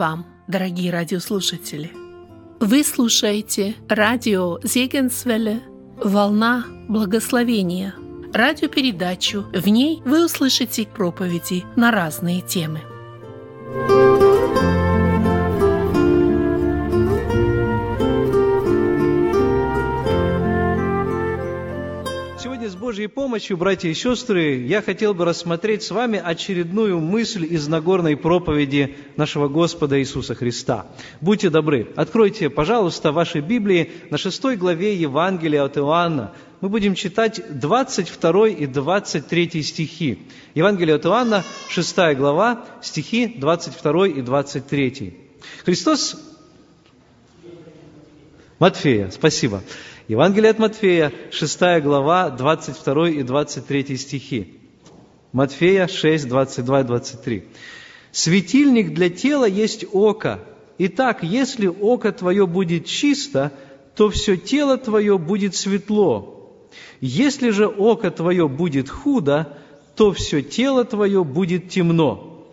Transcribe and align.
Вам, 0.00 0.24
дорогие 0.48 0.90
радиослушатели! 0.90 1.92
Вы 2.58 2.84
слушаете 2.84 3.74
радио 3.86 4.58
Зегенсвелле 4.62 5.60
«Волна 6.02 6.64
благословения» 6.88 7.94
радиопередачу. 8.32 9.44
В 9.52 9.68
ней 9.68 10.00
вы 10.06 10.24
услышите 10.24 10.86
проповеди 10.86 11.64
на 11.76 11.90
разные 11.90 12.40
темы. 12.40 12.80
Сегодня 13.74 14.06
с 14.06 14.09
Божьей 22.90 23.06
помощью, 23.06 23.56
братья 23.56 23.88
и 23.88 23.94
сестры, 23.94 24.56
я 24.66 24.82
хотел 24.82 25.14
бы 25.14 25.24
рассмотреть 25.24 25.84
с 25.84 25.92
вами 25.92 26.18
очередную 26.18 26.98
мысль 26.98 27.46
из 27.48 27.68
Нагорной 27.68 28.16
проповеди 28.16 28.96
нашего 29.16 29.46
Господа 29.46 30.00
Иисуса 30.00 30.34
Христа. 30.34 30.86
Будьте 31.20 31.50
добры, 31.50 31.92
откройте, 31.94 32.50
пожалуйста, 32.50 33.12
ваши 33.12 33.38
Библии 33.38 33.92
на 34.10 34.18
шестой 34.18 34.56
главе 34.56 34.96
Евангелия 34.96 35.62
от 35.62 35.78
Иоанна, 35.78 36.32
мы 36.60 36.68
будем 36.68 36.96
читать 36.96 37.40
22 37.60 38.48
и 38.48 38.66
23 38.66 39.62
стихи. 39.62 40.26
Евангелие 40.56 40.96
от 40.96 41.06
Иоанна, 41.06 41.44
6 41.68 41.96
глава, 42.16 42.64
стихи 42.82 43.28
22 43.38 44.08
и 44.08 44.20
23. 44.20 45.16
Христос... 45.64 46.16
Матфея, 48.58 49.10
спасибо. 49.10 49.62
Евангелие 50.10 50.50
от 50.50 50.58
Матфея, 50.58 51.12
6 51.30 51.60
глава, 51.82 52.30
22 52.30 53.10
и 53.10 53.22
23 53.22 53.96
стихи. 53.96 54.58
Матфея 55.30 55.86
6, 55.86 56.26
22 56.26 56.80
и 56.80 56.82
23. 56.82 57.44
«Светильник 58.10 58.92
для 58.92 59.08
тела 59.08 59.44
есть 59.44 59.84
око. 59.92 60.40
Итак, 60.78 61.22
если 61.22 61.68
око 61.68 62.10
твое 62.10 62.48
будет 62.48 62.86
чисто, 62.86 63.52
то 63.94 64.10
все 64.10 64.36
тело 64.36 64.78
твое 64.78 65.16
будет 65.16 65.54
светло. 65.54 66.58
Если 67.00 67.50
же 67.50 67.68
око 67.68 68.10
твое 68.10 68.48
будет 68.48 68.88
худо, 68.88 69.56
то 69.94 70.10
все 70.12 70.42
тело 70.42 70.84
твое 70.84 71.22
будет 71.22 71.68
темно. 71.68 72.48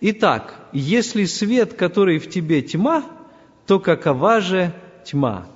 Итак, 0.00 0.58
если 0.72 1.26
свет, 1.26 1.74
который 1.74 2.18
в 2.18 2.30
тебе 2.30 2.62
тьма, 2.62 3.04
то 3.66 3.78
какова 3.78 4.40
же 4.40 4.72
тьма? 5.04 5.50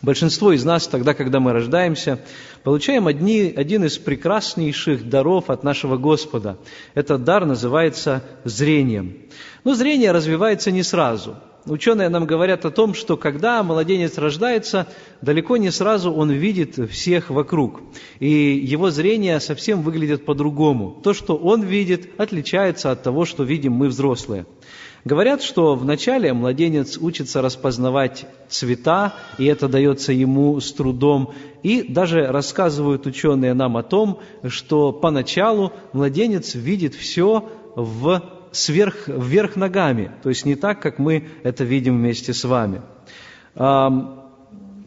Большинство 0.00 0.52
из 0.52 0.64
нас 0.64 0.88
тогда, 0.88 1.14
когда 1.14 1.38
мы 1.38 1.52
рождаемся, 1.52 2.20
получаем 2.62 3.06
одни, 3.06 3.52
один 3.54 3.84
из 3.84 3.98
прекраснейших 3.98 5.08
даров 5.08 5.50
от 5.50 5.64
нашего 5.64 5.96
Господа. 5.96 6.58
Этот 6.94 7.24
дар 7.24 7.44
называется 7.44 8.24
зрением. 8.44 9.18
Но 9.64 9.74
зрение 9.74 10.12
развивается 10.12 10.70
не 10.70 10.82
сразу– 10.82 11.36
Ученые 11.66 12.08
нам 12.08 12.26
говорят 12.26 12.64
о 12.64 12.72
том, 12.72 12.92
что 12.92 13.16
когда 13.16 13.62
младенец 13.62 14.18
рождается, 14.18 14.88
далеко 15.20 15.56
не 15.56 15.70
сразу 15.70 16.12
он 16.12 16.30
видит 16.30 16.90
всех 16.90 17.30
вокруг. 17.30 17.80
И 18.18 18.28
его 18.28 18.90
зрение 18.90 19.38
совсем 19.38 19.82
выглядит 19.82 20.24
по-другому. 20.24 21.00
То, 21.04 21.14
что 21.14 21.36
он 21.36 21.62
видит, 21.62 22.18
отличается 22.18 22.90
от 22.90 23.04
того, 23.04 23.24
что 23.24 23.44
видим 23.44 23.74
мы 23.74 23.88
взрослые. 23.88 24.46
Говорят, 25.04 25.42
что 25.42 25.74
вначале 25.74 26.32
младенец 26.32 26.96
учится 26.96 27.42
распознавать 27.42 28.26
цвета, 28.48 29.14
и 29.36 29.46
это 29.46 29.68
дается 29.68 30.12
ему 30.12 30.60
с 30.60 30.72
трудом. 30.72 31.34
И 31.64 31.82
даже 31.82 32.26
рассказывают 32.26 33.06
ученые 33.06 33.54
нам 33.54 33.76
о 33.76 33.82
том, 33.82 34.20
что 34.46 34.92
поначалу 34.92 35.72
младенец 35.92 36.54
видит 36.54 36.94
все 36.94 37.48
в 37.74 38.22
сверх, 38.52 39.08
вверх 39.08 39.56
ногами, 39.56 40.12
то 40.22 40.28
есть 40.28 40.44
не 40.44 40.54
так, 40.54 40.80
как 40.80 40.98
мы 40.98 41.28
это 41.42 41.64
видим 41.64 41.96
вместе 41.96 42.32
с 42.32 42.44
вами. 42.44 42.82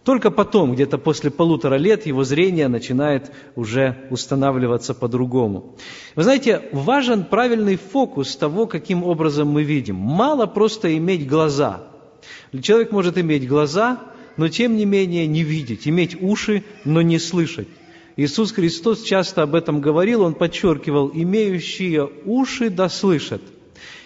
Только 0.06 0.30
потом, 0.30 0.76
где-то 0.76 1.00
после 1.00 1.32
полутора 1.32 1.76
лет, 1.76 2.06
его 2.06 2.24
зрение 2.24 2.68
начинает 2.68 3.32
уже 3.56 4.08
устанавливаться 4.12 4.94
по-другому. 4.94 5.76
Вы 6.16 6.22
знаете, 6.22 6.62
важен 6.72 7.26
правильный 7.26 7.76
фокус 7.76 8.36
того, 8.36 8.68
каким 8.68 9.04
образом 9.04 9.48
мы 9.48 9.64
видим. 9.64 9.96
Мало 9.96 10.46
просто 10.46 10.96
иметь 10.96 11.28
глаза. 11.28 11.88
Человек 12.62 12.92
может 12.92 13.18
иметь 13.18 13.48
глаза, 13.48 14.00
но 14.38 14.48
тем 14.48 14.78
не 14.78 14.86
менее 14.86 15.26
не 15.26 15.42
видеть, 15.42 15.88
иметь 15.88 16.22
уши, 16.22 16.64
но 16.84 17.02
не 17.02 17.18
слышать. 17.18 17.68
Иисус 18.16 18.52
Христос 18.52 19.02
часто 19.02 19.42
об 19.42 19.56
этом 19.56 19.82
говорил, 19.82 20.22
Он 20.22 20.36
подчеркивал, 20.36 21.10
имеющие 21.12 22.08
уши 22.26 22.70
да 22.70 22.90
слышат. 22.90 23.42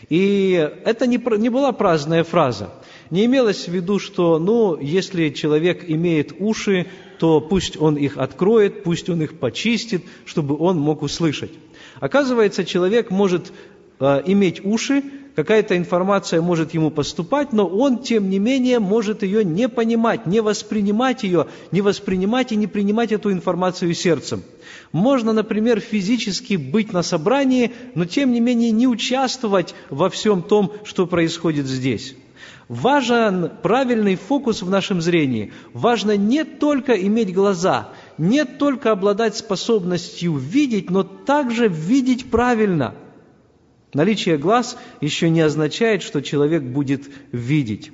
И 0.08 0.54
это 0.86 1.08
не, 1.08 1.22
не 1.38 1.50
была 1.50 1.74
праздная 1.74 2.24
фраза. 2.24 2.70
Не 3.09 3.25
имелось 3.25 3.68
в 3.68 3.72
виду, 3.72 3.97
что, 3.97 4.38
ну, 4.38 4.80
если 4.80 5.30
человек 5.30 5.84
имеет 5.88 6.34
уши, 6.40 6.86
то 7.18 7.42
пусть 7.42 7.75
он 7.75 7.96
их 7.96 8.18
откроет, 8.18 8.84
пусть 8.84 9.09
он 9.09 9.22
их 9.22 9.40
почистит, 9.40 10.03
чтобы 10.25 10.56
он 10.58 10.78
мог 10.78 11.02
услышать. 11.02 11.52
Оказывается, 12.00 12.64
человек 12.66 13.09
может 13.09 13.52
э, 14.00 14.22
иметь 14.28 14.64
уши, 14.64 15.03
какая-то 15.40 15.78
информация 15.78 16.42
может 16.42 16.74
ему 16.74 16.92
поступать, 16.92 17.54
но 17.54 17.66
он, 17.66 18.00
тем 18.00 18.30
не 18.30 18.40
менее, 18.40 18.80
может 18.80 19.24
ее 19.24 19.46
не 19.46 19.70
понимать, 19.70 20.26
не 20.26 20.42
воспринимать 20.42 21.24
ее, 21.24 21.48
не 21.72 21.80
воспринимать 21.80 22.52
и 22.52 22.58
не 22.58 22.68
принимать 22.68 23.14
эту 23.14 23.32
информацию 23.32 23.94
сердцем. 23.94 24.44
Можно, 24.92 25.32
например, 25.32 25.80
физически 25.80 26.56
быть 26.56 26.92
на 26.92 27.04
собрании, 27.04 27.72
но 27.96 28.04
тем 28.04 28.34
не 28.34 28.42
менее 28.42 28.72
не 28.72 28.86
участвовать 28.86 29.76
во 29.90 30.10
всем 30.10 30.44
том, 30.44 30.74
что 30.84 31.08
происходит 31.08 31.68
здесь. 31.68 32.16
Важен 32.68 33.50
правильный 33.64 34.18
фокус 34.18 34.62
в 34.62 34.70
нашем 34.70 35.00
зрении. 35.00 35.54
Важно 35.72 36.18
не 36.18 36.44
только 36.44 36.92
иметь 36.94 37.34
глаза, 37.34 37.92
не 38.18 38.44
только 38.44 38.92
обладать 38.92 39.38
способностью 39.38 40.36
видеть, 40.36 40.90
но 40.90 41.04
также 41.04 41.70
видеть 41.70 42.30
правильно– 42.30 42.94
Наличие 43.94 44.38
глаз 44.38 44.78
еще 45.02 45.30
не 45.30 45.42
означает, 45.42 46.04
что 46.04 46.22
человек 46.22 46.64
будет 46.64 47.10
видеть. 47.32 47.92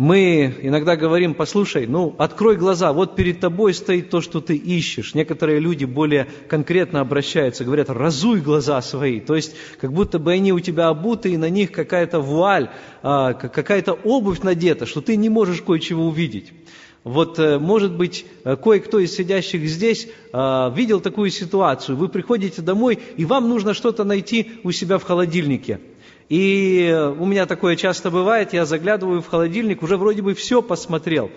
Мы 0.00 0.56
иногда 0.62 0.96
говорим, 0.96 1.34
послушай, 1.34 1.86
ну, 1.86 2.14
открой 2.16 2.56
глаза, 2.56 2.90
вот 2.94 3.16
перед 3.16 3.38
тобой 3.38 3.74
стоит 3.74 4.08
то, 4.08 4.22
что 4.22 4.40
ты 4.40 4.56
ищешь. 4.56 5.12
Некоторые 5.12 5.60
люди 5.60 5.84
более 5.84 6.26
конкретно 6.48 7.00
обращаются, 7.00 7.64
говорят, 7.64 7.90
разуй 7.90 8.40
глаза 8.40 8.80
свои. 8.80 9.20
То 9.20 9.36
есть, 9.36 9.54
как 9.78 9.92
будто 9.92 10.18
бы 10.18 10.32
они 10.32 10.54
у 10.54 10.60
тебя 10.60 10.88
обуты, 10.88 11.32
и 11.32 11.36
на 11.36 11.50
них 11.50 11.70
какая-то 11.70 12.20
вуаль, 12.20 12.70
а, 13.02 13.34
какая-то 13.34 13.92
обувь 13.92 14.40
надета, 14.40 14.86
что 14.86 15.02
ты 15.02 15.16
не 15.16 15.28
можешь 15.28 15.60
кое-чего 15.60 16.06
увидеть. 16.06 16.54
Вот, 17.02 17.38
э, 17.38 17.58
может 17.58 17.92
быть, 17.92 18.26
э, 18.44 18.56
кое-кто 18.56 18.98
из 18.98 19.14
сидящих 19.14 19.66
здесь 19.66 20.06
э, 20.32 20.70
видел 20.74 21.00
такую 21.00 21.30
ситуацию. 21.30 21.96
Вы 21.96 22.08
приходите 22.08 22.60
домой, 22.60 22.98
и 23.16 23.24
вам 23.24 23.48
нужно 23.48 23.72
что-то 23.72 24.04
найти 24.04 24.52
у 24.64 24.72
себя 24.72 24.98
в 24.98 25.04
холодильнике. 25.04 25.80
И 26.28 26.94
у 27.18 27.24
меня 27.24 27.46
такое 27.46 27.74
часто 27.74 28.10
бывает, 28.10 28.52
я 28.52 28.64
заглядываю 28.64 29.20
в 29.20 29.28
холодильник, 29.28 29.82
уже 29.82 29.96
вроде 29.96 30.22
бы 30.22 30.34
все 30.34 30.62
посмотрел. 30.62 31.30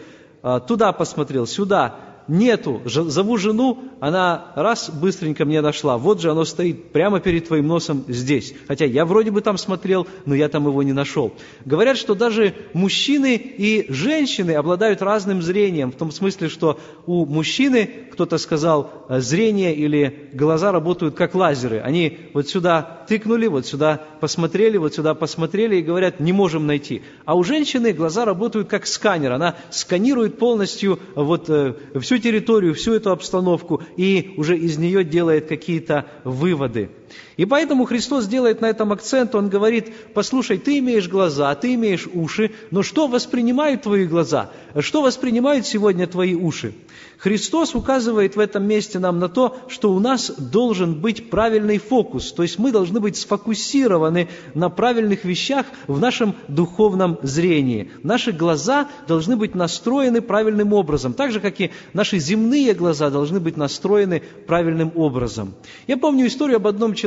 Туда 0.68 0.92
посмотрел, 0.92 1.48
сюда 1.48 2.13
нету. 2.28 2.82
Зову 2.86 3.38
жену, 3.38 3.80
она 4.00 4.52
раз 4.56 4.90
быстренько 4.90 5.46
мне 5.46 5.62
нашла. 5.62 5.98
Вот 5.98 6.22
же 6.22 6.32
оно 6.32 6.46
стоит 6.46 6.92
прямо 6.92 7.20
перед 7.20 7.48
твоим 7.48 7.68
носом 7.68 8.04
здесь. 8.08 8.54
Хотя 8.68 8.86
я 8.86 9.06
вроде 9.06 9.32
бы 9.32 9.42
там 9.42 9.58
смотрел, 9.58 10.08
но 10.26 10.36
я 10.36 10.50
там 10.50 10.68
его 10.68 10.84
не 10.84 10.94
нашел. 10.94 11.34
Говорят, 11.66 11.98
что 11.98 12.16
даже 12.16 12.54
мужчины 12.74 13.36
и 13.36 13.92
женщины 13.92 14.52
обладают 14.52 15.02
разным 15.02 15.42
зрением. 15.42 15.92
В 15.92 15.96
том 15.96 16.12
смысле, 16.12 16.50
что 16.50 16.80
у 17.06 17.26
мужчины, 17.26 17.90
кто-то 18.12 18.38
сказал, 18.38 19.06
э, 19.10 19.20
зрение 19.20 19.76
или 19.76 20.30
глаза 20.34 20.72
работают 20.72 21.16
как 21.16 21.36
лазеры. 21.36 21.80
Они 21.80 22.18
вот 22.34 22.48
сюда 22.48 23.06
тыкнули, 23.08 23.48
вот 23.48 23.66
сюда 23.66 24.02
посмотрели, 24.20 24.78
вот 24.78 24.94
сюда 24.94 25.14
посмотрели 25.14 25.78
и 25.78 25.82
говорят, 25.82 26.20
не 26.20 26.34
можем 26.34 26.68
найти. 26.68 27.04
А 27.26 27.36
у 27.36 27.44
женщины 27.44 27.94
глаза 27.94 28.26
работают 28.26 28.68
как 28.68 28.86
сканер. 28.88 29.32
Она 29.32 29.56
сканирует 29.70 30.38
полностью 30.38 31.00
вот 31.16 31.50
э, 31.50 31.76
всю 32.02 32.13
всю 32.14 32.22
территорию, 32.22 32.76
всю 32.76 32.94
эту 32.94 33.12
обстановку 33.12 33.82
и 33.98 34.36
уже 34.38 34.58
из 34.58 34.78
нее 34.78 35.04
делает 35.04 35.48
какие-то 35.48 36.06
выводы. 36.24 36.90
И 37.38 37.46
поэтому 37.46 37.86
Христос 37.86 38.28
делает 38.28 38.62
на 38.62 38.68
этом 38.68 38.92
акцент, 38.92 39.36
Он 39.36 39.50
говорит, 39.50 39.94
послушай, 40.14 40.58
ты 40.58 40.80
имеешь 40.80 41.08
глаза, 41.08 41.54
ты 41.56 41.74
имеешь 41.76 42.08
уши, 42.14 42.52
но 42.72 42.84
что 42.84 43.08
воспринимают 43.08 43.84
твои 43.84 44.06
глаза? 44.06 44.52
Что 44.80 45.02
воспринимают 45.02 45.66
сегодня 45.66 46.08
твои 46.08 46.34
уши? 46.34 46.74
Христос 47.18 47.74
указывает 47.74 48.36
в 48.36 48.40
этом 48.40 48.66
месте 48.66 49.00
нам 49.00 49.20
на 49.20 49.30
то, 49.30 49.58
что 49.70 49.94
у 49.94 50.00
нас 50.00 50.30
должен 50.30 50.96
быть 50.96 51.30
правильный 51.30 51.78
фокус, 51.78 52.34
то 52.34 52.44
есть 52.44 52.60
мы 52.60 52.72
должны 52.72 53.00
быть 53.00 53.16
сфокусированы 53.16 54.28
на 54.54 54.70
правильных 54.70 55.24
вещах 55.24 55.66
в 55.88 56.02
нашем 56.02 56.36
духовном 56.50 57.18
зрении. 57.22 57.92
Наши 58.04 58.34
глаза 58.34 58.90
должны 59.08 59.38
быть 59.38 59.56
настроены 59.56 60.22
правильным 60.22 60.74
образом, 60.74 61.14
так 61.14 61.32
же, 61.32 61.40
как 61.40 61.62
и 61.62 61.72
Наши 61.94 62.18
земные 62.18 62.74
глаза 62.74 63.10
должны 63.10 63.40
быть 63.40 63.58
настроены 63.58 64.22
правильным 64.48 64.92
образом. 64.96 65.54
Я 65.88 65.98
помню 65.98 66.28
историю 66.28 66.58
об 66.58 66.68
одном 66.68 66.96
человеке, 66.96 67.03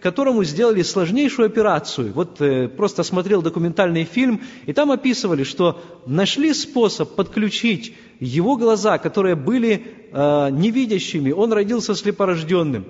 которому 0.00 0.44
сделали 0.44 0.82
сложнейшую 0.82 1.46
операцию. 1.46 2.12
Вот 2.12 2.40
э, 2.40 2.68
просто 2.68 3.02
смотрел 3.02 3.42
документальный 3.42 4.04
фильм, 4.04 4.40
и 4.66 4.72
там 4.72 4.90
описывали, 4.90 5.44
что 5.44 5.82
нашли 6.06 6.54
способ 6.54 7.14
подключить 7.14 7.94
его 8.20 8.56
глаза, 8.56 8.98
которые 8.98 9.34
были 9.34 9.86
э, 10.12 10.48
невидящими, 10.50 11.32
он 11.32 11.52
родился 11.52 11.94
слепорожденным. 11.94 12.86